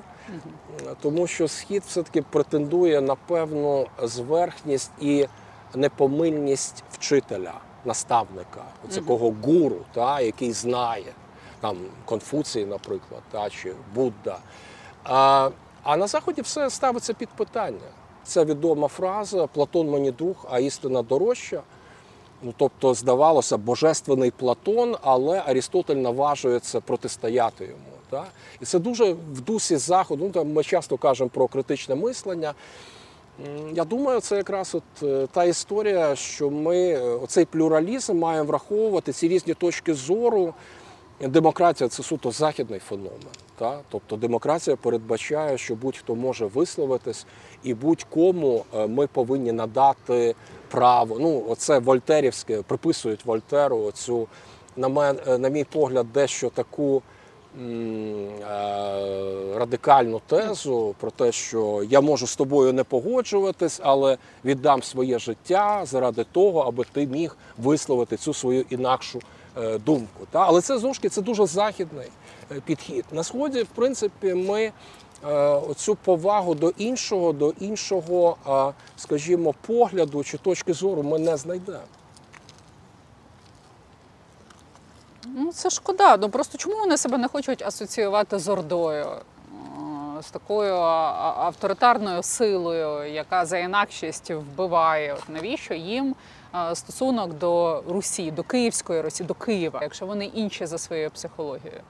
[1.03, 5.27] Тому що схід все-таки претендує на певну зверхність і
[5.75, 7.53] непомильність вчителя,
[7.85, 8.65] наставника,
[8.95, 11.13] такого гуру, та, який знає,
[11.61, 14.39] там Конфуцій, наприклад, та, чи Будда.
[15.05, 15.51] А,
[15.83, 17.79] а на Заході все ставиться під питання.
[18.25, 21.63] Це відома фраза Платон мені друг, а істина дорожча.
[22.43, 27.93] Ну, тобто, здавалося, божественний Платон, але Арістотель наважується протистояти йому.
[28.11, 28.27] Так?
[28.61, 30.25] І це дуже в дусі заходу.
[30.25, 32.55] Ну, там ми часто кажемо про критичне мислення.
[33.75, 39.13] Я думаю, це якраз от е, та історія, що ми е, оцей плюралізм маємо враховувати
[39.13, 40.55] ці різні точки зору.
[41.21, 43.11] Демократія це суто західний феномен.
[43.59, 43.81] Та?
[43.89, 47.27] Тобто демократія передбачає, що будь-хто може висловитись,
[47.63, 50.35] і будь-кому е, ми повинні надати
[50.69, 51.19] право.
[51.21, 54.29] Ну, оце Вольтерівське, приписують Вольтеру оцю,
[54.77, 57.03] на, мен, на мій погляд, дещо таку
[59.55, 65.83] радикальну тезу про те, що я можу з тобою не погоджуватись, але віддам своє життя
[65.85, 69.21] заради того, аби ти міг висловити цю свою інакшу
[69.59, 70.27] е, думку.
[70.33, 72.09] Але це знову ж таки це дуже західний
[72.53, 73.05] е, підхід.
[73.13, 74.73] На сході, в принципі, ми е,
[75.45, 81.79] оцю повагу до іншого, до іншого, е, скажімо, погляду чи точки зору ми не знайдемо.
[85.35, 86.17] Ну, це шкода.
[86.17, 89.07] Ну просто чому вони себе не хочуть асоціювати з Ордою?
[89.07, 95.15] Е, З такою авторитарною силою, яка за інакшість вбиває.
[95.15, 96.15] От навіщо їм
[96.55, 101.81] е, стосунок до Русі, до Київської Русі, до Києва, якщо вони інші за своєю психологією?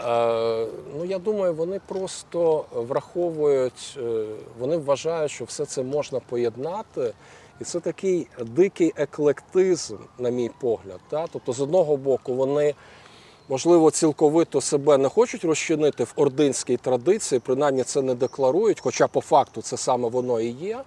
[0.00, 0.66] Е,
[0.98, 4.24] ну, я думаю, вони просто враховують, е,
[4.58, 7.14] вони вважають, що все це можна поєднати.
[7.60, 11.00] І це такий дикий еклектизм, на мій погляд.
[11.10, 11.26] Та?
[11.32, 12.74] Тобто, з одного боку, вони,
[13.48, 19.20] можливо, цілковито себе не хочуть розчинити в ординській традиції, принаймні це не декларують, хоча по
[19.20, 20.78] факту це саме воно і є.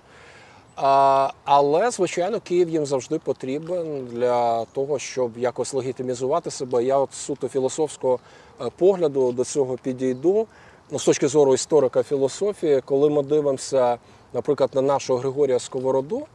[0.76, 6.84] А, але, звичайно, Київ їм завжди потрібен для того, щоб якось легітимізувати себе.
[6.84, 8.20] Я от суто філософського
[8.62, 10.48] е, погляду до цього підійду.
[10.92, 13.98] Ну, з точки зору історика філософії, коли ми дивимося,
[14.34, 16.26] наприклад, на нашого Григорія Сковороду,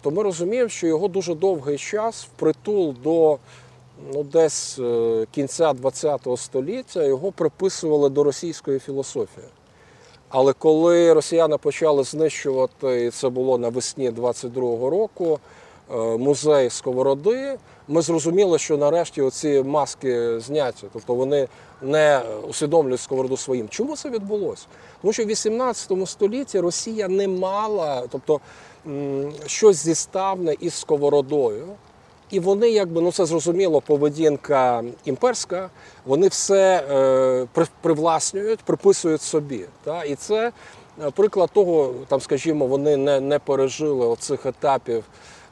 [0.00, 3.38] то ми розуміємо, що його дуже довгий час впритул до
[4.14, 9.46] ну, десь е, кінця ХХ століття його приписували до російської філософії.
[10.28, 15.38] Але коли росіяни почали знищувати, і це було навесні 22-го року,
[15.90, 17.58] е, музей Сковороди,
[17.88, 21.48] ми зрозуміли, що нарешті оці маски зняті, тобто вони
[21.82, 23.68] не усвідомлюють сковороду своїм.
[23.68, 24.66] Чому це відбулося?
[25.00, 28.40] Тому що в 18 столітті Росія не мала, тобто
[29.46, 31.66] щось зіставне із сковородою.
[32.30, 35.70] І вони, якби ну це зрозуміло, поведінка імперська,
[36.04, 39.64] вони все е, при- привласнюють, приписують собі.
[39.84, 40.04] Та?
[40.04, 40.52] І це
[41.02, 45.04] е, приклад того, там, скажімо, вони не, не пережили оцих етапів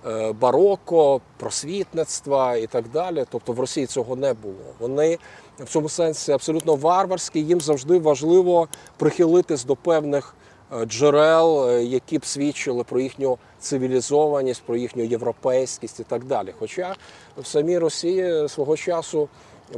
[0.07, 3.24] е, бароко, просвітництва і так далі.
[3.31, 4.55] Тобто в Росії цього не було.
[4.78, 5.18] Вони
[5.59, 10.35] в цьому сенсі абсолютно варварські, їм завжди важливо прихилитись до певних
[10.85, 16.55] джерел, е, які б свідчили про їхню цивілізованість, про їхню європейськість і так далі.
[16.59, 16.95] Хоча
[17.37, 19.29] в самій Росії свого часу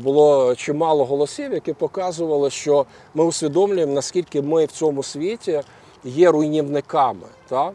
[0.00, 5.62] було чимало голосів, які показували, що ми усвідомлюємо, наскільки ми в цьому світі
[6.04, 7.26] є руйнівниками.
[7.48, 7.72] Та?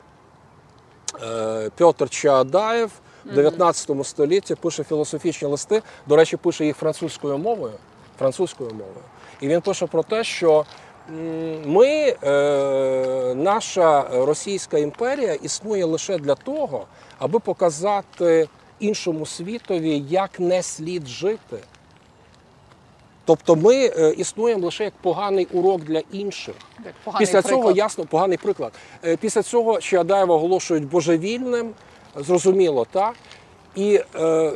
[1.24, 2.92] Е, Петр Чаадаєв
[3.26, 5.82] в 19 столітті пише філософічні листи.
[6.08, 7.74] До речі, пише їх французькою мовою.
[8.20, 9.06] Французькою мовою.
[9.42, 10.66] І він пише про те, що
[11.66, 16.86] ми, е, наша Російська імперія існує лише для того,
[17.20, 18.50] аби показати
[18.80, 21.58] іншому світові, як не слід жити.
[23.26, 26.56] Тобто ми е, існуємо лише як поганий урок для інших.
[27.04, 28.74] Поганий Після цього ясно, поганий приклад.
[29.06, 31.72] Е, Після цього Чаадаєва оголошують божевільним,
[32.16, 33.14] зрозуміло, так?
[33.76, 34.52] І е,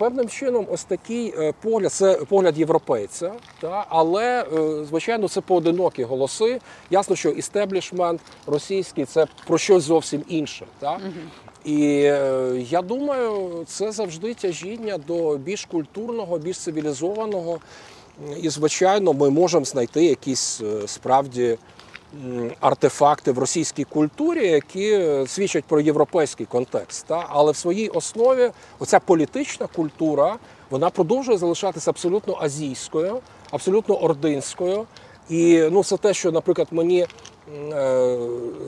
[0.00, 6.04] певним чином, ось такий е, погляд, це погляд європейця, та, але, е, звичайно, це поодинокі
[6.04, 6.60] голоси.
[6.90, 10.66] Ясно, що істеблішмент російський це про щось зовсім інше.
[10.78, 11.00] Та?
[11.64, 17.58] І е, я думаю, це завжди тяжіння до більш культурного, більш цивілізованого.
[18.42, 21.58] І, звичайно, ми можемо знайти якісь справді
[22.60, 27.06] артефакти в російській культурі, які е, свідчать про європейський контекст.
[27.06, 27.26] Та?
[27.28, 30.36] Але в своїй основі оця політична культура
[30.70, 33.18] вона продовжує залишатися абсолютно азійською,
[33.50, 34.86] абсолютно ординською.
[35.28, 37.06] І ну, це те, що, наприклад, мені
[37.72, 38.18] е,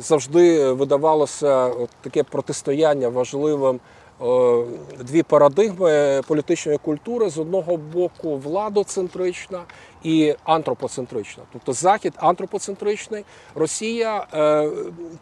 [0.01, 1.71] завжди видавалося
[2.03, 3.81] таке протистояння важливим.
[4.23, 4.65] Е,
[5.01, 9.63] Дві парадигми політичної культури з одного боку владоцентрична
[10.03, 11.43] і антропоцентрична.
[11.53, 14.71] Тобто Захід антропоцентричний, Росія е,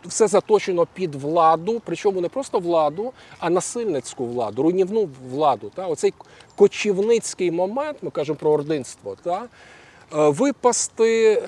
[0.04, 5.70] все заточено під владу, причому не просто владу, а насильницьку владу, руйнівну владу.
[5.74, 5.86] Та?
[5.86, 6.14] Оцей
[6.56, 9.16] кочівницький момент, ми кажемо про ординство.
[9.22, 9.42] Та?
[9.42, 11.42] Е, випасти,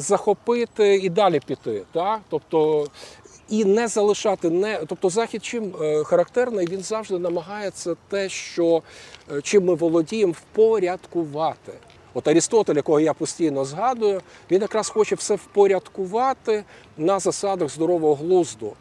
[0.00, 1.82] захопити і далі піти.
[1.92, 2.20] Так?
[2.28, 2.86] Тобто,
[3.48, 4.80] і не залишати не.
[4.86, 8.82] Тобто захід чим е, характерний, він завжди намагається те, що
[9.32, 11.72] е, чим ми володіємо, впорядкувати.
[12.14, 14.20] От Арістотель, якого я постійно згадую,
[14.50, 16.64] він якраз хоче все впорядкувати
[16.96, 18.72] на засадах здорового глузду.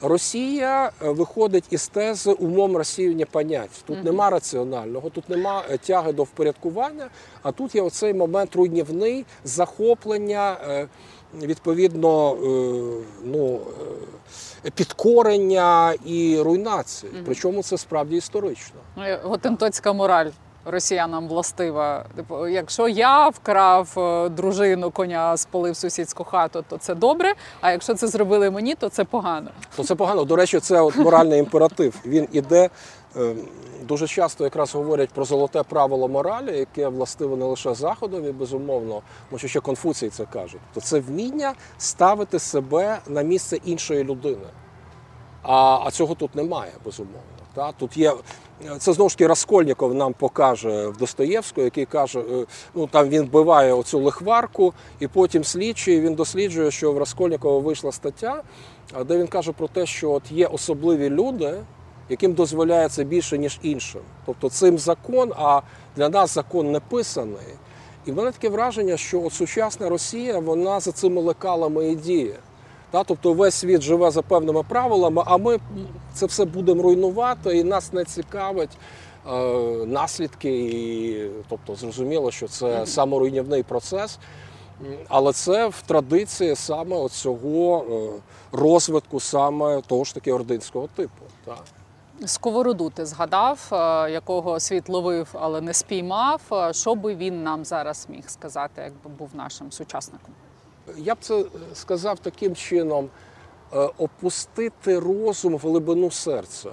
[0.00, 3.84] Росія е, виходить із тези умом розсіювання понять.
[3.86, 7.08] Тут нема раціонального, тут нема тяги до впорядкування,
[7.42, 10.56] а тут є оцей момент руйнівний захоплення,
[11.42, 12.36] відповідно, е,
[13.24, 13.60] ну,
[14.66, 17.12] е, підкорення і руйнації.
[17.24, 18.76] Причому це справді історично.
[18.96, 20.30] Ну, і Готентоцька мораль
[20.64, 22.04] росіянам властива.
[22.16, 27.34] Типу, якщо я вкрав е, дружину коня, спалив сусідську хату, то це добре.
[27.60, 29.50] А якщо це зробили мені, то це погано.
[29.76, 30.24] То це погано.
[30.24, 31.94] До речі, це от моральний імператив.
[32.06, 32.70] Він іде.
[33.16, 33.34] Е,
[33.84, 39.38] Дуже часто якраз говорять про золоте правило моралі, яке властиво не лише заходові, безумовно, тому
[39.38, 40.58] що ще Конфуцій це каже.
[40.74, 44.46] То це вміння ставити себе на місце іншої людини.
[45.42, 47.20] А, а цього тут немає, безумовно.
[47.54, 47.72] Та?
[47.72, 48.12] Тут є,
[48.78, 53.22] це знову ж таки Раскольніков нам покаже в Достоєвського, який каже, е, ну там він
[53.22, 58.42] вбиває оцю лихварку, і потім слідчий він досліджує, що в Раскольнікова вийшла стаття,
[59.06, 61.54] де він каже про те, що от є особливі люди,
[62.08, 64.00] яким дозволяється більше, ніж іншим.
[64.26, 65.60] Тобто цим закон, а
[65.96, 67.54] для нас закон не писаний.
[68.06, 72.36] І в мене таке враження, що от сучасна Росія вона за цими лекалами і діє.
[73.06, 75.58] Тобто весь світ живе за певними правилами, а ми
[76.12, 78.70] це все будемо руйнувати, і нас не цікавить
[79.26, 79.30] е,
[79.86, 80.58] наслідки.
[80.58, 84.18] І, тобто, зрозуміло, що це саморуйнівний процес.
[85.08, 87.84] Але це в традиції саме цього
[88.52, 91.24] розвитку саме того ж таки ординського типу.
[91.44, 91.56] Та.
[92.26, 96.40] Сковороду ти згадав, е, якого світ ловив, але не спіймав.
[96.52, 100.34] Е, Що би він нам зараз міг сказати, якби був нашим сучасником?
[100.96, 101.44] Я б це
[101.74, 103.08] сказав таким чином:
[103.72, 106.70] е, опустити розум в глибину серця.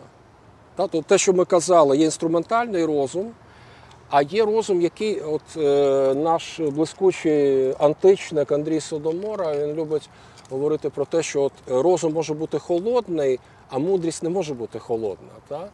[0.75, 3.31] Та, то те, що ми казали, є інструментальний розум,
[4.09, 5.41] а є розум, який от
[6.17, 10.09] наш блискучий античник Андрій Содомора він любить
[10.49, 13.39] говорити про те, що от розум може бути холодний,
[13.71, 15.29] а мудрість не може бути холодна.
[15.47, 15.69] Та?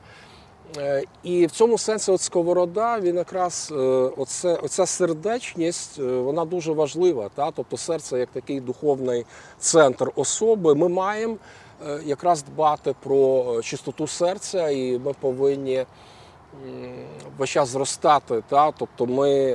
[0.77, 3.75] Е, І в цьому сенсі от сковорода, він якраз е,
[4.17, 7.29] оце, оця сердечність, е, вона дуже важлива.
[7.35, 7.51] Та?
[7.51, 9.25] Тобто серце як такий духовний
[9.59, 10.75] центр особи.
[10.75, 11.37] Ми маємо
[12.05, 15.85] якраз дбати про чистоту серця, і ми повинні
[17.37, 18.43] весь час зростати.
[18.49, 18.71] Та?
[18.71, 19.53] Тобто ми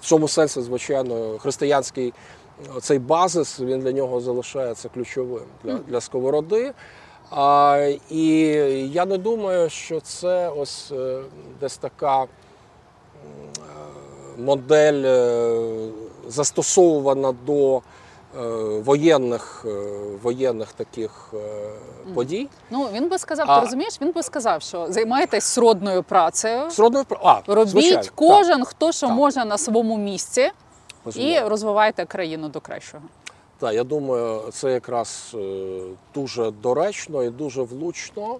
[0.00, 2.12] цьому сенсі, звичайно, християнський
[2.80, 6.72] цей базис він для нього залишається ключовим для, для сковороди.
[7.30, 8.26] А, і
[8.92, 11.20] я не думаю, що це ось е,
[11.60, 12.26] десь така е,
[14.38, 15.90] модель е,
[16.28, 17.80] застосовувана до
[18.84, 19.66] воєнних,
[20.22, 21.34] воєнних таких
[22.14, 22.48] подій.
[22.70, 27.04] Ну він би сказав, А- ти розумієш, він би сказав, що займайтесь сродною працею, Сродною
[27.22, 29.16] а, робіть звичайно, так, кожен, хто що Так.
[29.16, 30.50] може на своєму місці,
[31.14, 33.02] і розвивайте країну до кращого.
[33.60, 35.80] Так, я думаю, це якраз е,
[36.14, 38.38] дуже доречно і дуже влучно.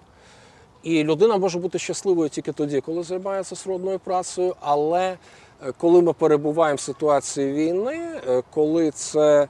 [0.83, 4.55] І людина може бути щасливою тільки тоді, коли займається сродною працею.
[4.59, 5.17] Але
[5.65, 9.47] е, коли ми перебуваємо в ситуації війни, е, коли це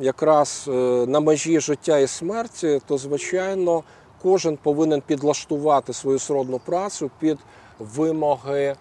[0.00, 0.64] якраз
[1.06, 3.82] на межі життя і смерті, то звичайно
[4.22, 7.38] кожен повинен підлаштувати свою сродну працю під
[7.78, 8.76] вимоги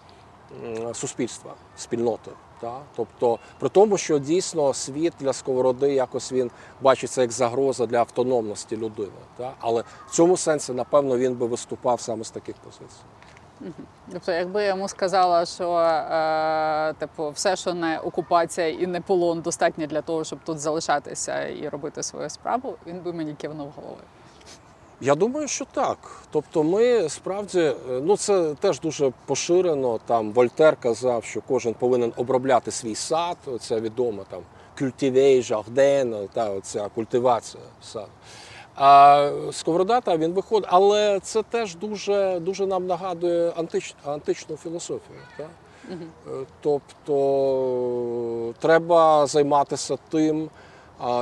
[0.93, 2.31] суспільства, спільноти.
[2.62, 2.80] Та?
[2.95, 6.51] Тобто, при тому, що дійсно світ для сковороди якось він
[6.82, 9.12] бачиться як загроза для автономності людини.
[9.38, 9.53] Та?
[9.60, 13.03] Але в цьому сенсі, напевно, він би виступав саме з таких позицій.
[14.12, 19.41] Тобто, якби я йому сказала, що е, типу, все, що не окупація і не полон,
[19.41, 24.03] достатньо для того, щоб тут залишатися і робити свою справу, він би мені кивнув головою.
[25.02, 25.98] Я думаю, що так.
[26.32, 30.00] Тобто, ми справді, е, ну це теж дуже поширено.
[30.06, 33.38] Там Вольтер казав, що кожен повинен обробляти свій сад.
[33.60, 34.41] Це відомо там
[34.80, 38.08] культивей, жарден, та оця культивація саду.
[38.76, 45.20] А Сковорода та він виходить, але це теж дуже, дуже нам нагадує антич, античну філософію.
[45.38, 45.48] Так?
[45.91, 50.50] Е, Тобто треба займатися тим,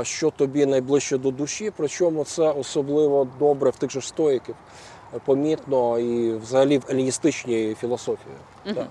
[0.04, 1.72] що тобі найближче до душі.
[1.78, 4.56] Причому це особливо добре в тих же стоїків,
[5.14, 8.36] е, помітно і взагалі в еліністичній філософії.
[8.64, 8.88] Так.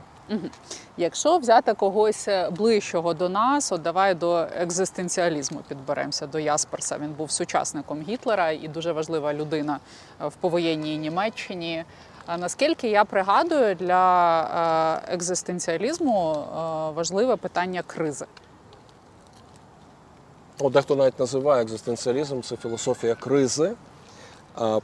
[0.97, 6.99] Якщо взяти когось ближчого до нас, от давай до екзистенціалізму підберемося до Ясперса.
[6.99, 9.80] Він був сучасником Гітлера і дуже важлива людина
[10.22, 11.85] е, в повоєнній Німеччині.
[12.26, 16.45] А наскільки я пригадую, для е, екзистенціалізму е,
[16.91, 18.26] важливе питання кризи.
[20.59, 23.72] От Дехто навіть називає екзистенціалізм це філософія кризи.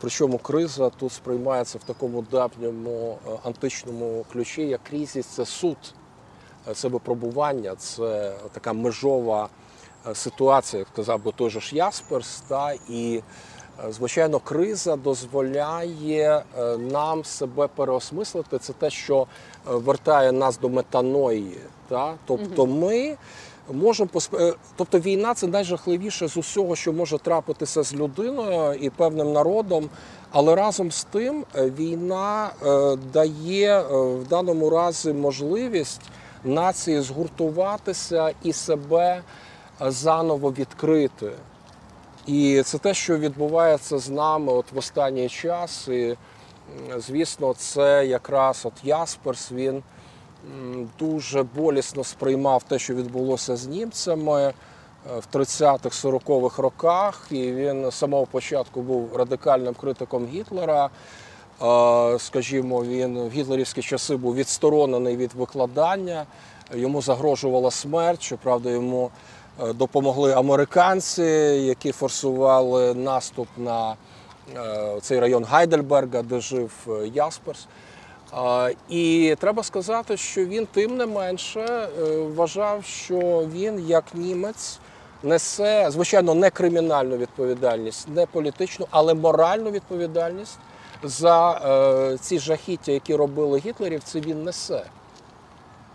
[0.01, 5.77] Причому криза тут сприймається в такому давньому е, античному ключі, як кризіс це суд,
[6.68, 9.49] Е, це випробування, це така межова
[10.11, 12.41] е, ситуація, як сказав би той же ж Ясперс.
[12.49, 13.23] Та, і,
[13.91, 16.43] звичайно, криза дозволяє
[16.79, 18.59] нам себе переосмислити.
[18.59, 19.27] Це те, що
[19.64, 21.59] вертає нас до метаної.
[21.89, 22.14] Та?
[22.27, 23.16] Тобто ми
[23.73, 24.35] можемо посп...
[24.35, 29.91] е, Тобто війна це найжахливіше з усього, що може трапитися з людиною і певним народом.
[30.33, 36.01] Але разом з тим е, війна е, дає в даному разі можливість
[36.45, 39.23] нації згуртуватися і себе
[39.81, 41.33] заново відкрити.
[42.27, 45.89] І це те, що відбувається з нами от в останній час.
[45.89, 46.16] І,
[46.97, 49.83] звісно, це якраз от Ясперс він
[50.99, 54.53] дуже болісно сприймав те, що відбулося з німцями е,
[55.05, 57.26] в 30-х, 40-х роках.
[57.30, 60.91] І він з самого початку був радикальним критиком Гітлера.
[61.62, 66.26] Е, Скажімо, він в гітлерівські часи був відсторонений від викладання,
[66.74, 68.22] йому загрожувала смерть.
[68.22, 69.11] Щоправда, йому
[69.62, 71.22] е, допомогли американці,
[71.62, 73.95] які форсували наступ на
[75.01, 76.70] цей район Гайдельберга, де жив
[77.14, 77.66] Ясперс.
[78.89, 84.78] І треба сказати, що він тим не менше е, вважав, що він, як німець,
[85.22, 90.59] несе, звичайно, не кримінальну відповідальність, не політичну, але моральну відповідальність
[91.03, 94.83] за е, ці жахіття, які робили гітлерівці, він несе.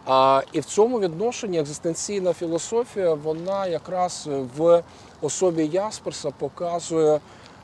[0.06, 4.84] А, і в цьому відношенні екзистенційна філософія, вона якраз в
[5.22, 7.20] особі Ясперса показує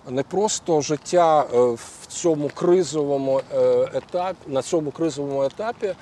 [0.10, 5.94] не просто життя е, в цьому кризовому е, етапі, на цьому кризовому етапі,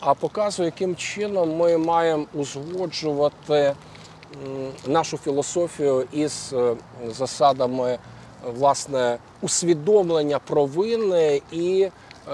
[0.00, 3.74] а показує, яким чином ми маємо узгоджувати
[4.86, 6.74] нашу філософію із е,
[7.08, 7.98] засадами
[8.44, 11.88] власне усвідомлення провини, і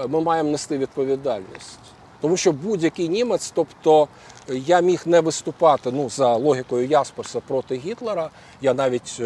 [0.07, 1.79] ми маємо нести відповідальність.
[2.21, 4.07] Тому що будь-який німець, тобто
[4.49, 8.29] я міг не виступати ну, за логікою Ясперса проти Гітлера.
[8.61, 9.21] Я навіть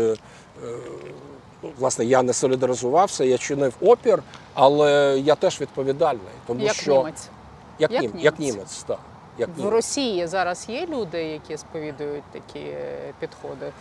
[1.79, 6.21] власне я не солідаризувався, я чинив опір, але я теж відповідальний.
[6.47, 7.27] Тому Як що німець.
[7.79, 8.23] як, Як нім, німець.
[8.25, 8.99] як німець, так.
[9.37, 9.69] Як В.
[9.69, 13.71] Росії зараз є люди, які сповідують такі е, підходи.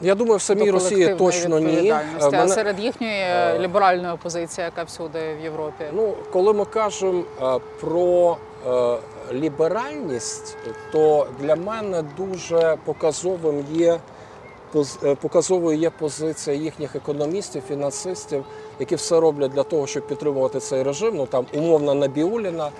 [0.00, 1.88] Я думаю, в самій Росії точно ні.
[1.90, 5.84] Е, А мене- серед їхньої е, ліберальної опозиції, яка всюди в Європі.
[5.92, 8.36] Ну, коли ми кажемо е, про
[8.66, 8.98] е,
[9.32, 10.56] ліберальність,
[10.92, 13.98] то для мене дуже показовим є е,
[15.20, 18.44] показовою є позиція їхніх економістів, фінансистів,
[18.80, 21.16] які все роблять для того, щоб підтримувати цей режим.
[21.16, 22.70] Ну там умовна Набіуліна.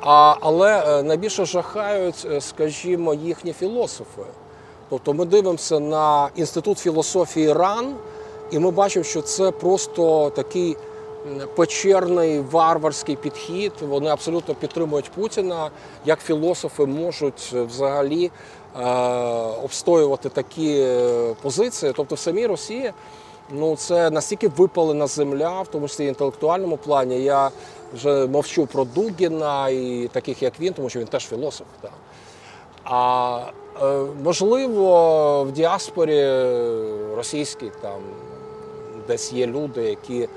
[0.00, 4.22] А, але е, найбільше жахають, е, скажімо, їхні філософи.
[4.90, 7.94] Тобто ми дивимося на інститут філософії РАН,
[8.50, 10.76] і ми бачимо, що це просто такий
[11.56, 13.72] печерний варварський підхід.
[13.80, 15.70] Вони абсолютно підтримують Путіна.
[16.04, 18.30] Як філософи можуть е, взагалі е,
[19.64, 21.92] обстоювати такі е, позиції?
[21.96, 22.92] Тобто, в самій Росії
[23.50, 27.22] ну це настільки випалена земля, в тому числі інтелектуальному плані.
[27.22, 27.50] Я
[27.94, 31.66] вже мовчу про Дугіна і таких, як він, тому що він теж філософ.
[31.80, 31.92] Так.
[32.84, 33.40] А
[33.82, 36.24] е, можливо, в діаспорі
[37.16, 38.00] російській там
[39.08, 40.28] десь є люди, які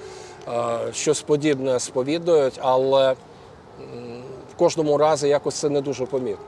[0.47, 3.15] е, щось подібне сповідують, але
[4.53, 6.45] в кожному разі якось це не дуже помітно.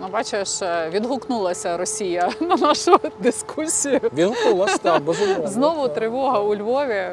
[0.00, 4.00] Ну, бачиш, е, відгукнулася Росія на нашу дискусію.
[4.14, 5.46] Відгукнулася так, безумовно.
[5.48, 7.08] Знову тривога у Львові.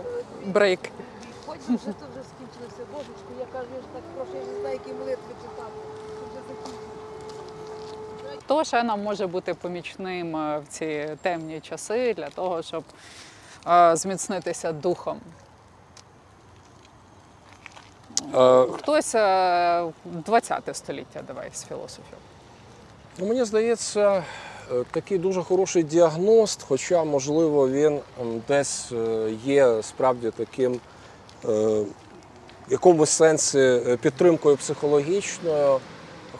[0.45, 0.79] Брейк.
[1.45, 2.83] Потім вже то вже скінчилося.
[2.93, 5.71] Божечко, я кажу, я ж так прошу, я не знаю, які молитви читати.
[8.39, 12.83] Хто ще нам може бути помічним е, в ці темні часи для того, щоб
[13.67, 15.19] е, зміцнитися духом?
[18.35, 22.17] Е, Хтось е, 20 століття, давай з філософів.
[23.17, 24.23] Ну, мені здається,
[24.71, 27.99] е, такий дуже хороший діагност, хоча, можливо, він
[28.47, 31.85] десь е, є справді таким е, в
[32.69, 35.79] якомусь сенсі підтримкою психологічною.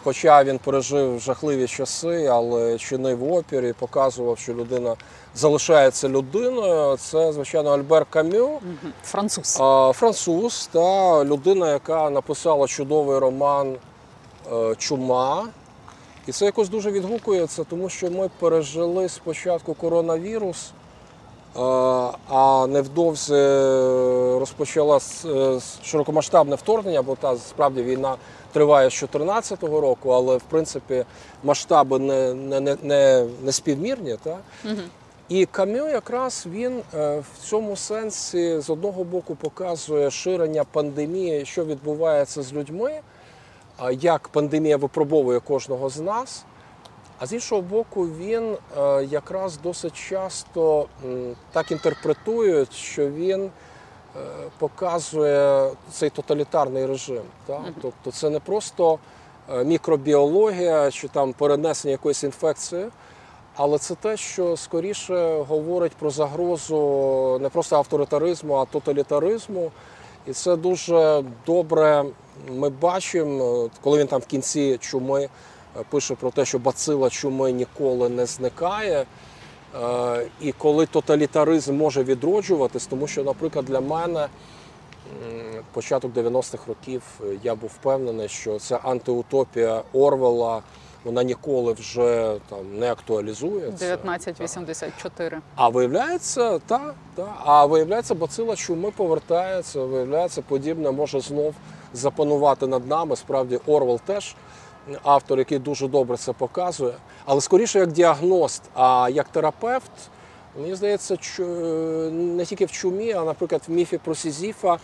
[0.04, 4.96] Хоча він пережив жахливі часи, але чинив опір і показував, що людина
[5.34, 6.96] залишається людиною.
[6.96, 8.60] Це, звичайно, Альбер Камю.
[9.04, 9.52] Француз.
[9.98, 13.76] Француз та людина, яка написала чудовий роман
[14.78, 15.48] Чума.
[16.26, 20.70] І це якось дуже відгукується, тому що ми пережили спочатку коронавірус,
[22.28, 23.34] а невдовзі
[24.38, 28.16] розпочалось е, широкомасштабне вторгнення, бо та справді війна
[28.52, 31.04] триває з 2014 року, але в принципі
[31.44, 34.16] масштаби не, не, не, не, не співмірні.
[34.22, 34.38] Та?
[35.28, 41.64] І Кам'ю якраз він е, в цьому сенсі з одного боку показує ширення пандемії, що
[41.64, 43.00] відбувається з людьми,
[43.90, 46.44] як пандемія випробовує кожного з нас.
[47.22, 50.86] А з іншого боку, він е, якраз досить часто
[51.52, 53.50] так інтерпретує, що він е,
[54.58, 57.22] показує цей тоталітарний режим.
[57.46, 57.60] Так?
[57.82, 58.98] Тобто це не просто
[59.50, 62.86] е, мікробіологія чи там перенесення якоїсь інфекції,
[63.56, 69.70] але це те, що скоріше говорить про загрозу не просто авторитаризму, а тоталітаризму.
[70.26, 72.04] І це дуже добре
[72.48, 75.28] ми бачимо, коли він там в кінці чуми е,
[75.90, 79.06] пише про те, що бацила чуми ніколи не зникає.
[79.82, 84.28] Е, І коли тоталітаризм може відроджуватись, тому що, наприклад, для мене
[85.72, 90.62] початок 90-х років е, я був впевнений, що ця антиутопія Орвела
[91.04, 93.94] вона ніколи вже там не актуалізується.
[93.94, 95.40] 1984.
[95.54, 101.54] А виявляється, та, та, а виявляється, бацила чуми повертається, виявляється, подібне може знов
[101.94, 103.16] запанувати над нами.
[103.16, 104.34] Справді Орвел теж
[105.02, 106.94] автор, який дуже добре це показує.
[107.24, 109.90] Але скоріше як діагност, ніж як терапевт,
[110.56, 111.46] мені здається, що
[112.12, 114.78] не тільки в чумі, а, наприклад, в міфі про Сізіфа.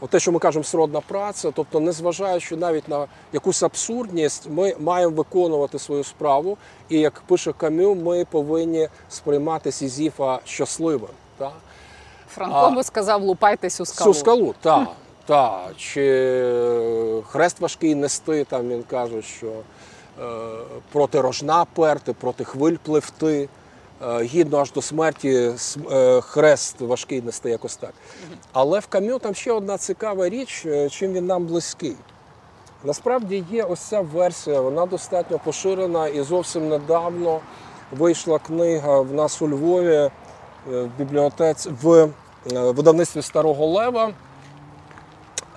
[0.00, 5.16] От те, що ми кажемо, сродна праця, тобто, незважаючи навіть на якусь абсурдність, ми маємо
[5.16, 6.58] виконувати свою справу.
[6.88, 11.08] І як пише Камю, ми повинні сприймати Сізіфа щасливим.
[11.38, 11.52] Та?
[12.28, 14.12] Франко би сказав, лупайтесь у скалу.
[14.12, 14.88] Цю скалу, так.
[15.26, 15.68] Та.
[15.76, 20.22] Чи хрест важкий нести, там він каже, що е,
[20.92, 23.48] проти рожна перти, проти хвиль пливти.
[24.02, 25.50] е, Гідно аж до смерті
[25.90, 27.92] е, хрест важкий нести якось так.
[28.52, 31.96] Але в Кам'ю там ще одна цікава річ, е, чим він нам близький.
[32.84, 37.40] Насправді є ось ця версія, вона достатньо поширена і зовсім недавно
[37.92, 40.10] вийшла книга в нас у Львові е,
[40.66, 42.08] в бібліотеці в е,
[42.52, 44.12] видавництві Старого Лева.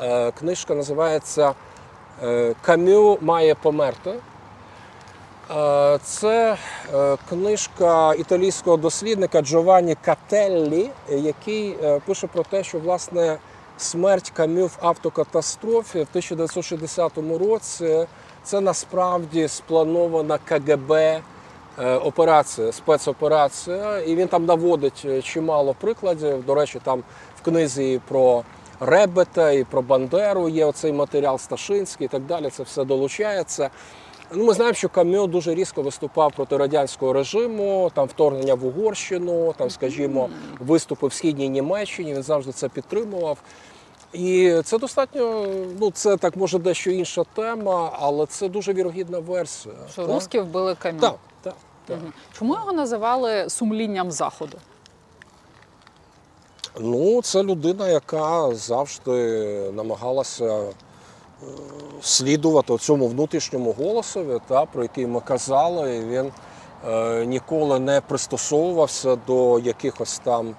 [0.01, 1.53] Е, Книжка називається
[2.23, 4.13] е, Кам'ю має померти.
[5.51, 6.57] Е, Це
[7.29, 13.37] книжка італійського дослідника Джованні Кателлі, який пише про те, що власне
[13.77, 18.07] смерть Кам'ю в автокатастрофі в 1960 році
[18.43, 21.21] це насправді спланована КГБ
[22.03, 23.99] операція, спецоперація.
[23.99, 26.45] І він там наводить чимало прикладів.
[26.45, 27.03] До речі, там
[27.41, 28.43] в книзі про
[28.80, 32.49] Ребета, і про Бандеру є оцей матеріал Сташинський і так далі.
[32.49, 33.69] Це все долучається.
[34.34, 39.53] Ну, ми знаємо, що Кам'ю дуже різко виступав проти радянського режиму, там вторгнення в Угорщину,
[39.57, 42.13] там, скажімо, виступи в східній Німеччині.
[42.13, 43.38] Він завжди це підтримував.
[44.13, 45.47] І це достатньо,
[45.80, 49.76] ну це так може дещо інша тема, але це дуже вірогідна версія.
[49.91, 51.01] Що русські вбили камінь.
[51.01, 51.55] Так, так,
[51.86, 51.97] так.
[52.38, 54.57] Чому його називали сумлінням заходу?
[56.80, 60.65] Ну, це людина, яка завжди намагалася е,
[62.01, 65.95] слідувати цьому внутрішньому голосові, та, про який ми казали.
[65.95, 66.32] І він
[66.88, 70.55] е, ніколи не пристосовувався до якихось там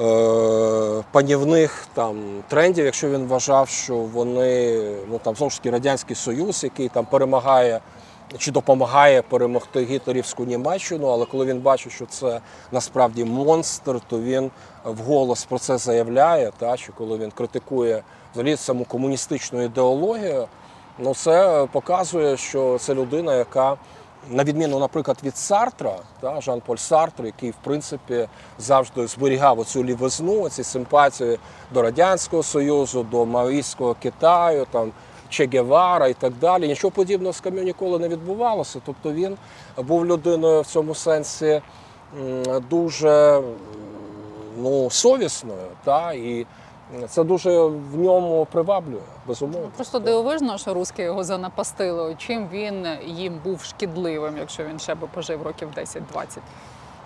[0.00, 6.16] е, панівних там, трендів, якщо він вважав, що вони, ну там знову ж таки Радянський
[6.16, 7.80] Союз, який там перемагає
[8.38, 12.40] чи допомагає перемогти гітлерівську Німеччину, але коли він бачить, що це
[12.72, 14.50] насправді монстр, то він
[14.84, 16.52] вголос про це заявляє.
[16.58, 18.02] Та, чи коли він критикує
[18.32, 20.46] взагалі саму комуністичну ідеологію,
[20.98, 23.76] ну це показує, що це людина, яка
[24.30, 28.28] на відміну, наприклад, від Сартра, та, Жан-Поль Сартр, який, в принципі,
[28.58, 31.38] завжди зберігав оцю лівизну, ці симпатії
[31.70, 34.92] до Радянського Союзу, до Маоїстського Китаю, там,
[35.28, 36.68] Че Гевара і так далі.
[36.68, 38.80] Нічого подібного з Кам'ю ніколи не відбувалося.
[38.86, 39.36] Тобто він
[39.76, 41.62] був людиною в цьому сенсі
[42.70, 43.42] дуже
[44.58, 46.46] ну, совісною, та, і
[47.08, 49.70] це дуже в ньому приваблює, безумовно.
[49.76, 52.14] Просто дивовижно, що русські його занапастили.
[52.18, 55.98] Чим він їм був шкідливим, якщо він ще би пожив років 10-20.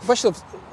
[0.06, 0.28] Бачите,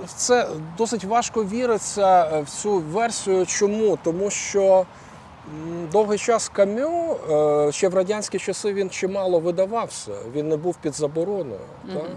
[0.05, 0.47] в це
[0.77, 3.45] досить важко віриться е, в цю версію.
[3.45, 3.97] Чому?
[4.03, 4.85] Тому що
[5.91, 10.11] довгий час Кам'ю е, ще в радянські часи він чимало видавався.
[10.33, 11.59] Він не був під забороною.
[11.83, 11.97] Мгм.
[11.97, 12.07] Так?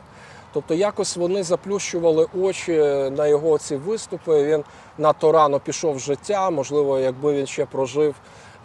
[0.56, 2.72] Тобто якось вони заплющували очі
[3.16, 4.44] на його ці виступи.
[4.44, 4.64] Він
[4.98, 6.50] надто рано пішов з життя.
[6.50, 8.14] Можливо, якби він ще прожив,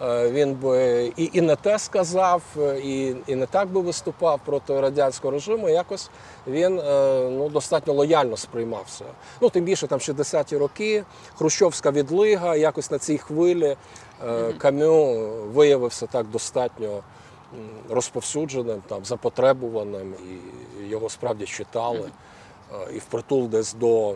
[0.02, 4.39] е, він би і, і не те сказав, е, і, і не так би виступав
[4.46, 5.70] проти радянського режиму.
[5.70, 6.10] Якось
[6.48, 9.06] він е, ну, достатньо лояльно сприймався.
[9.42, 11.04] Ну, тим більше там 60-ті роки,
[11.36, 13.76] Хрущовська відлига, якось на цій хвилі
[14.58, 17.02] Кам'ю виявився так достатньо
[17.89, 20.16] розповсюдженим, там, запотребуваним,
[20.82, 22.10] і його справді читали.
[22.74, 24.16] Е, І впритул десь до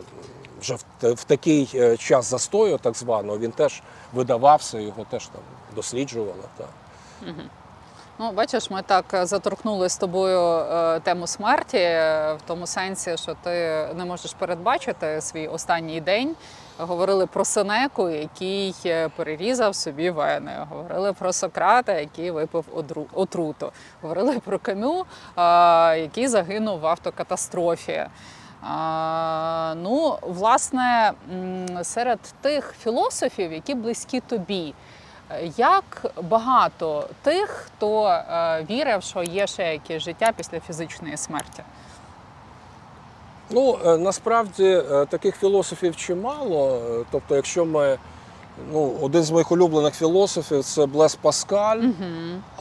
[0.60, 3.82] вже в, такий е, час застою, так званого, він теж
[4.12, 5.40] видавався, його теж там
[5.74, 6.42] досліджували.
[6.56, 6.68] Так.
[8.18, 10.64] Ну, бачиш, ми так е, заторкнули з тобою
[11.02, 13.50] тему смерті, в тому сенсі, що ти
[13.94, 16.36] не можеш передбачити свій останній день.
[16.78, 20.66] Говорили про Сенеку, який е, перерізав собі вени.
[20.70, 22.64] Говорили про Сократа, який випив
[23.14, 23.72] отруту.
[24.02, 25.04] Говорили про Камю,
[26.02, 28.06] який загинув в автокатастрофі.
[29.76, 31.12] Ну, власне,
[31.82, 34.74] серед тих філософів, які близькі тобі,
[35.56, 41.62] як багато тих, хто е, вірив, що є ще якесь життя після фізичної смерті?
[43.50, 46.80] Ну, е, насправді е, таких філософів чимало.
[46.90, 47.98] Е, Тобто, якщо ми.
[48.72, 51.82] Ну, один з моїх улюблених філософів це Блес Паскаль,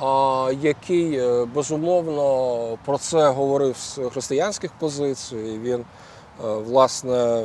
[0.01, 5.35] а, який безумовно про це говорив з християнських позицій.
[5.35, 5.85] І Він
[6.43, 7.43] власне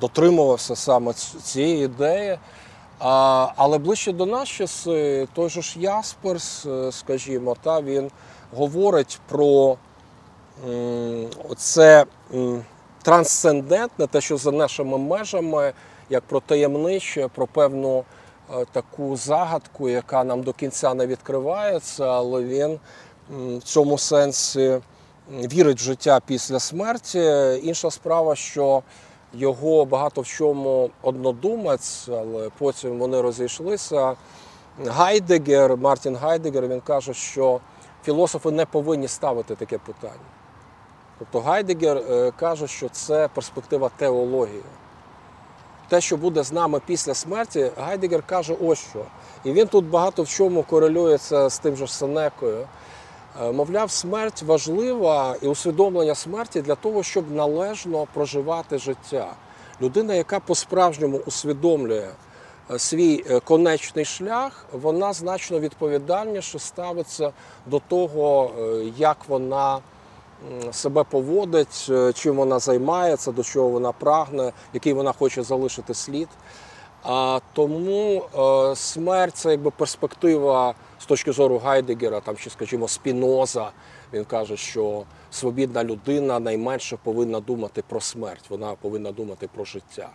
[0.00, 1.12] дотримувався саме
[1.42, 2.38] цієї ідеї.
[3.00, 8.10] А, але ближче до нас часи, той же ж Ясперс, скажімо, та він
[8.56, 9.76] говорить про
[10.66, 12.04] м, оце
[13.02, 15.72] трансцендентне, те, що за нашими межами,
[16.10, 18.04] як про таємниче, про певну
[18.50, 22.80] е, таку загадку, яка нам до кінця не відкривається, але він
[23.30, 24.80] в цьому сенсі
[25.30, 27.20] вірить в життя після смерті.
[27.62, 28.82] Інша справа, що
[29.34, 34.16] його багато в чому однодумець, але потім вони розійшлися.
[34.86, 37.60] Гайдегер, Мартін Гайдегер, він каже, що
[38.04, 40.37] філософи не повинні ставити таке питання.
[41.18, 44.62] Тобто Гайдегер е, каже, що це перспектива теології.
[45.88, 49.04] Те, що буде з нами після смерті, Гайдегер каже ось що.
[49.44, 52.68] І він тут багато в чому корелюється з тим же Сенекою.
[53.42, 59.32] Е, Мовляв, смерть важлива і усвідомлення смерті для того, щоб належно проживати життя.
[59.82, 62.08] Людина, яка по-справжньому усвідомлює
[62.70, 67.32] е, свій конечний шлях, вона значно відповідальніше ставиться
[67.66, 68.50] до того,
[68.96, 69.78] як вона
[70.72, 76.28] себе поводить, е, чим вона займається, до чого вона прагне, який вона хоче залишити слід.
[77.02, 83.70] А тому е, смерть це якби перспектива з точки зору Гайдегера, там чи, скажімо, Спіноза.
[84.12, 90.10] Він каже, що свобідна людина найменше повинна думати про смерть, вона повинна думати про життя.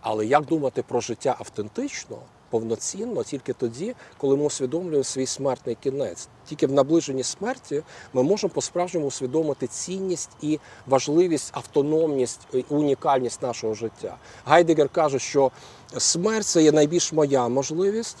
[0.00, 2.16] Але як думати про життя автентично,
[2.50, 6.28] повноцінно, тільки тоді, коли ми усвідомлюємо свій смертний кінець.
[6.46, 7.82] Тільки в наближенні смерті
[8.12, 14.16] ми можемо по-справжньому усвідомити цінність і важливість, автономність унікальність нашого життя.
[14.44, 15.50] Гайдегер каже, що
[15.98, 18.16] смерть це є найбільш моя можливість,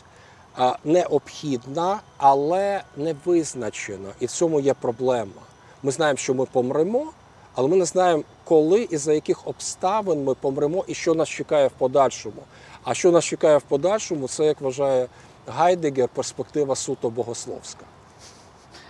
[0.84, 4.08] необхідна, але не визначена.
[4.20, 5.42] І в цьому є проблема.
[5.82, 7.12] Ми знаємо, що ми помремо,
[7.54, 11.68] але ми не знаємо, коли і за яких обставин ми помремо і що нас чекає
[11.68, 12.42] в подальшому.
[12.84, 15.06] А що нас чекає в подальшому, це, як вважає
[15.46, 17.84] Гайдегер, перспектива суто богословська.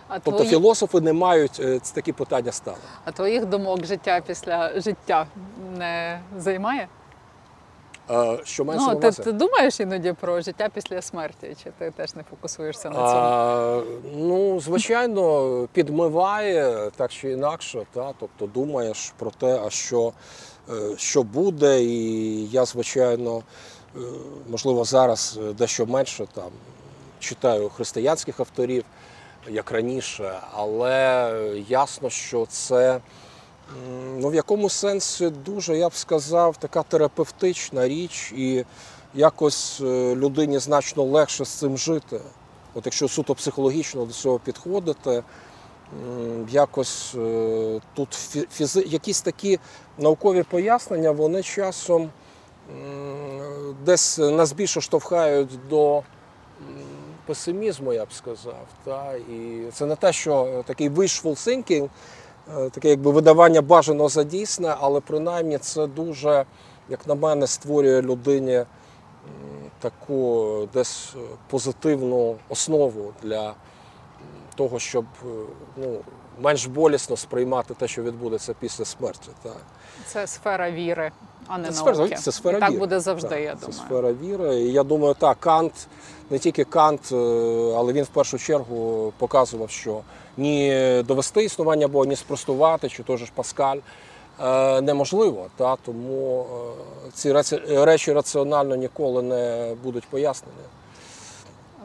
[0.09, 2.83] А, Тобто твої, філософи не мають е, ці такі питання ставити.
[3.05, 5.27] а твоїх думок життя після життя
[5.79, 6.89] не займає?
[8.11, 12.15] Е, Що мається Ну, ти, ти думаєш іноді про життя після смерті, чи ти теж
[12.15, 13.09] не фокусуєшся на цьому?
[13.09, 13.83] А,
[14.17, 17.87] ну, звичайно, підмиває так чи інакше.
[17.95, 18.13] Та?
[18.21, 20.13] Тобто думаєш про те, а що,
[20.71, 21.83] е, що буде.
[21.83, 23.43] І я, звичайно,
[24.49, 26.51] можливо, зараз дещо менше там
[27.19, 28.85] читаю християнських авторів.
[29.49, 33.01] як раніше, але ясно, що це
[34.19, 38.65] ну, в якомусь сенсі дуже, я б сказав, така терапевтична річ, і
[39.15, 42.21] якось е, людині значно легше з цим жити.
[42.75, 45.23] От якщо суто психологічно до цього підходити,
[46.51, 48.85] якось е, тут фі- фізи...
[48.87, 49.59] якісь такі
[49.99, 52.11] наукові пояснення, вони часом
[53.85, 56.03] десь нас більше штовхають до
[57.27, 58.67] песимізму, я б сказав.
[58.85, 59.13] Та?
[59.15, 61.89] І це не те, що такий wishful thinking,
[62.59, 66.45] е, таке якби видавання бажаного за дійсне, але принаймні це дуже,
[66.89, 68.65] як на мене, створює людині
[69.81, 71.15] таку десь
[71.49, 73.55] позитивну основу для
[74.55, 75.27] того, щоб е,
[75.77, 76.01] ну,
[76.41, 79.31] менш болісно сприймати те, що відбудеться після смерті.
[79.43, 79.51] Та.
[80.07, 81.11] Це сфера віри,
[81.53, 82.17] а не Це сфера, науки.
[82.17, 82.81] це сфера І так віри.
[82.81, 84.55] буде завжди, Так, я це сфера віри.
[84.57, 85.73] І я думаю, так, Кант,
[86.31, 87.17] не тільки Кант, е,
[87.77, 90.01] але він в першу чергу показував, що
[90.37, 93.79] ні довести існування Бога, ні спростувати, чи той же ж Паскаль.
[94.43, 96.47] е, Неможливо, та тому
[97.07, 97.33] е, ці
[97.85, 100.55] речі раціонально ніколи не будуть пояснені.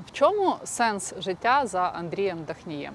[0.08, 2.94] В чому сенс життя за Андрієм Дахнієм?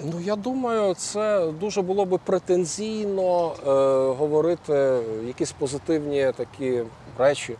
[0.00, 3.70] Ну, я думаю, це дуже було би претензійно е,
[4.18, 6.82] говорити якісь позитивні такі
[7.18, 7.56] речі.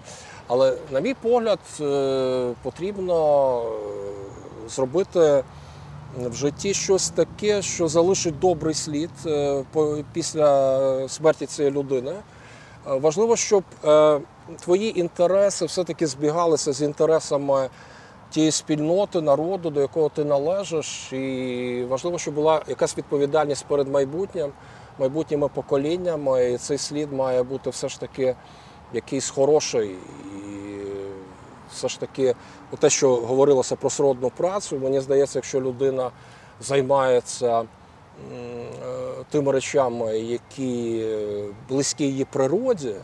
[0.46, 5.44] Але, на мій погляд, е, потрібно е, зробити
[6.16, 9.64] в житті щось таке, що залишить добрий слід е,
[10.12, 12.10] після смерті цієї людини.
[12.10, 12.22] Е,
[12.84, 14.20] Важливо, щоб е,
[14.60, 17.68] твої інтереси все-таки збігалися з інтересами
[18.30, 21.12] тієї спільноти, народу, до якого ти належиш.
[21.12, 24.52] І важливо, щоб була якась відповідальність перед майбутнім,
[24.98, 26.52] майбутніми поколіннями.
[26.52, 28.36] І цей слід має бути все ж таки
[28.92, 29.88] якийсь хороший.
[29.88, 29.96] І
[31.72, 32.34] все ж таки,
[32.78, 36.10] те, що говорилося про сродну працю, мені здається, якщо людина
[36.60, 37.66] займається е,
[39.30, 41.06] тими речами, які
[41.68, 42.94] близькі її природі,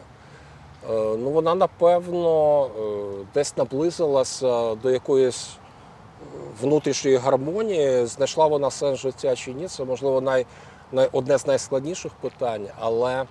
[0.88, 8.06] ну вона напевно е, десь наблизилася до якоїсь е, внутрішньої гармонії.
[8.06, 9.68] Знайшла вона сенс життя чи ні?
[9.68, 10.46] Це можливо най,
[10.92, 13.24] най, одне з найскладніших питань, але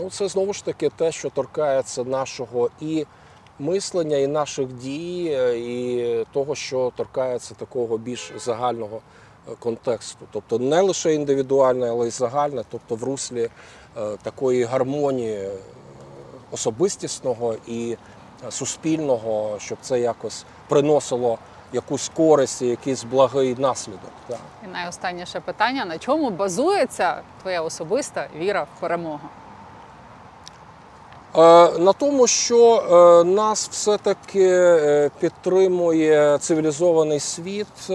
[0.00, 3.06] ну, це знову ж таки те, що торкається нашого і
[3.58, 9.00] мислення, і наших дій, е, і того, що торкається такого більш загального
[9.48, 10.26] е, контексту.
[10.32, 13.48] Тобто не лише індивідуальне, але й загальне, тобто в руслі
[13.96, 15.50] е, такої гармонії е,
[16.50, 17.96] особистісного і
[18.46, 21.38] е, суспільного, щоб це якось приносило
[21.72, 24.10] якусь користь і якийсь благий наслідок.
[24.28, 24.38] Так.
[24.64, 29.20] І найостанніше питання: на чому базується твоя особиста віра в перемогу?
[31.36, 37.88] Е, На тому, що е, нас все-таки підтримує цивілізований світ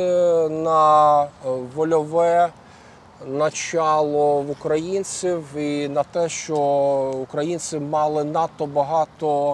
[0.50, 1.28] на
[1.76, 2.50] вольове
[3.28, 6.58] начало в українців і на те, що
[7.22, 9.54] українці мали надто багато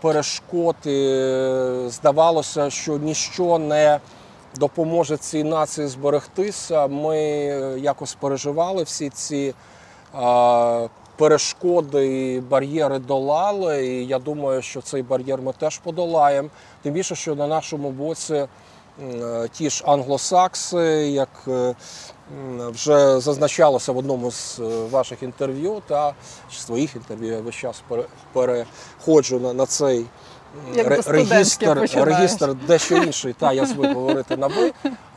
[0.00, 0.76] перешкод.
[0.86, 4.00] І здавалося, що ніщо не
[4.56, 6.86] допоможе цій нації зберегтися.
[6.86, 7.18] Ми
[7.78, 9.54] якось переживали всі ці
[10.14, 13.86] е, перешкоди і бар'єри долали.
[13.86, 16.48] І я думаю, що цей бар'єр ми теж подолаємо.
[16.82, 21.74] Тим більше, що на нашому боці е, ті ж англосакси, як е,
[22.58, 26.14] вже зазначалося в одному з е, ваших інтерв'ю, та
[26.50, 27.82] чи своїх інтерв'ю, я весь час
[28.32, 30.06] переходжу на, на цей
[30.74, 33.32] Як ре- регістр, регістр дещо інший.
[33.32, 34.72] Та я звик говорити на ви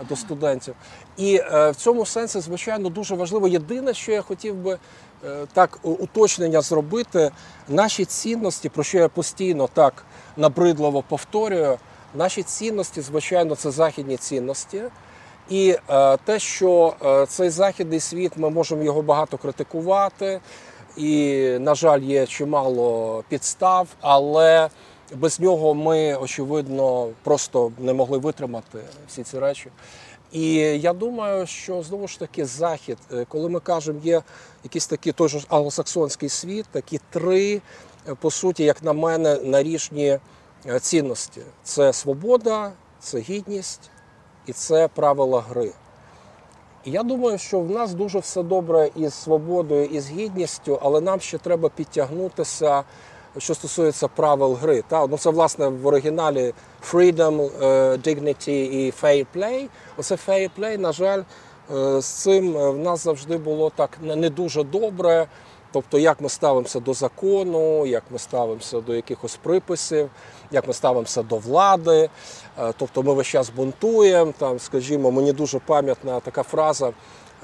[0.10, 0.76] до студентів.
[1.18, 3.48] І е, в цьому сенсі, звичайно, дуже важливо.
[3.48, 4.78] Єдине, що я хотів би
[5.26, 7.32] е, так уточнення зробити,
[7.70, 10.06] наші цінності, про що я постійно так
[10.38, 11.78] набридливо повторюю,
[12.14, 14.84] наші цінності, звичайно, це західні цінності.
[15.50, 20.40] І е, те, що е, цей західний світ, ми можемо його багато критикувати,
[20.98, 24.70] і, на жаль, є чимало підстав, але
[25.14, 29.70] без нього ми, очевидно, просто не могли витримати всі ці речі.
[30.32, 34.22] І я думаю, що знову ж таки захід, е, коли ми кажемо, є
[34.64, 37.62] якийсь такий той же англосаксонський світ, такі три,
[38.20, 40.20] по суті, як на мене, наріжні
[40.82, 43.90] цінності: це свобода, це гідність
[44.46, 45.72] і це правила гри.
[46.86, 51.02] І я думаю, що в нас дуже все добре із свободою, і з гідністю, але
[51.02, 52.84] нам ще треба підтягнутися,
[53.38, 54.84] що стосується правил гри.
[54.88, 55.08] Та?
[55.08, 56.54] Ну, це, власне, в оригіналі
[56.92, 59.68] freedom, е, dignity і fair play.
[59.98, 61.22] Оце fair play, на жаль,
[61.76, 65.28] е, з цим е, в нас завжди було так не не дуже добре.
[65.76, 70.10] Тобто, як ми ставимося до закону, як ми ставимося до якихось приписів,
[70.52, 72.10] як ми ставимося до влади.
[72.60, 74.34] Е, Тобто ми весь час бунтуємо.
[74.38, 76.92] Там, скажімо, мені дуже пам'ятна така фраза.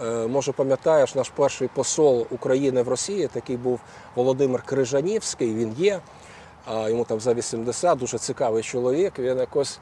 [0.03, 3.80] е, Може, пам'ятаєш, наш перший посол України в Росії, такий був
[4.16, 5.99] Володимир Крижанівський, він є.
[6.88, 9.20] Йому там за 80, дуже цікавий чоловік.
[9.20, 9.80] Він якось,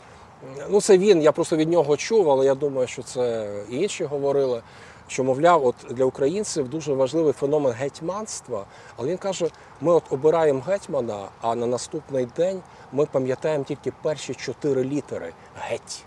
[0.70, 4.62] ну це він, я просто від нього чув, але я думаю, що це інші говорили
[5.10, 8.65] що, мовляв, от для українців дуже важливий феномен гетьманства.
[8.98, 9.49] Але він каже:
[9.81, 12.61] ми от обираємо гетьмана, а на наступний день
[12.91, 16.06] ми пам'ятаємо тільки перші чотири літери геть.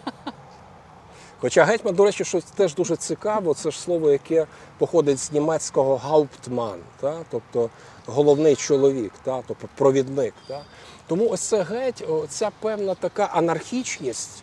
[1.40, 4.47] Хоча гетьман, до речі, що теж дуже цікаво, це ж слово, яке
[4.78, 7.16] походить з німецького Hauptmann, та?
[7.30, 7.70] тобто
[8.06, 9.43] головний чоловік, та?
[9.47, 10.35] тобто провідник.
[10.48, 10.60] Та?
[11.06, 14.43] Тому ось це геть, ця певна така анархічність.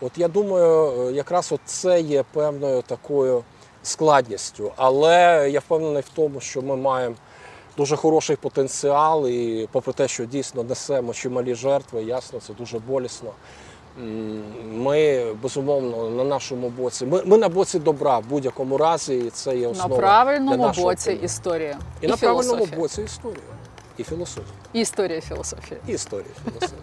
[0.00, 3.44] От я думаю, е, якраз от це є певною такою
[3.82, 4.72] складністю.
[4.76, 7.14] Але я впевнений в тому, що ми маємо
[7.76, 13.30] дуже хороший потенціал, і попри те, що дійсно несемо чималі жертви, ясно, це дуже болісно.
[14.72, 17.06] Ми безумовно на нашому боці.
[17.06, 20.56] Ми, ми на боці добра в будь-якому разі, і це є На основа для правильному
[20.66, 21.22] нашого боці тиму.
[21.22, 21.76] історії.
[22.00, 23.42] і, на правильному боці історія.
[23.98, 24.54] І філософія.
[24.72, 25.80] І історія філософії.
[25.88, 26.30] І історія.
[26.44, 26.80] філософії.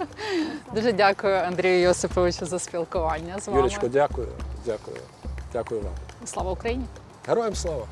[0.74, 3.60] Дуже дякую Андрію Йосиповичу за спілкування з вами.
[3.60, 4.28] Юлічко, дякую.
[4.66, 4.98] Дякую.
[5.54, 5.94] Дякую вам.
[6.26, 6.86] Слава Україні!
[7.28, 7.86] Героям слава!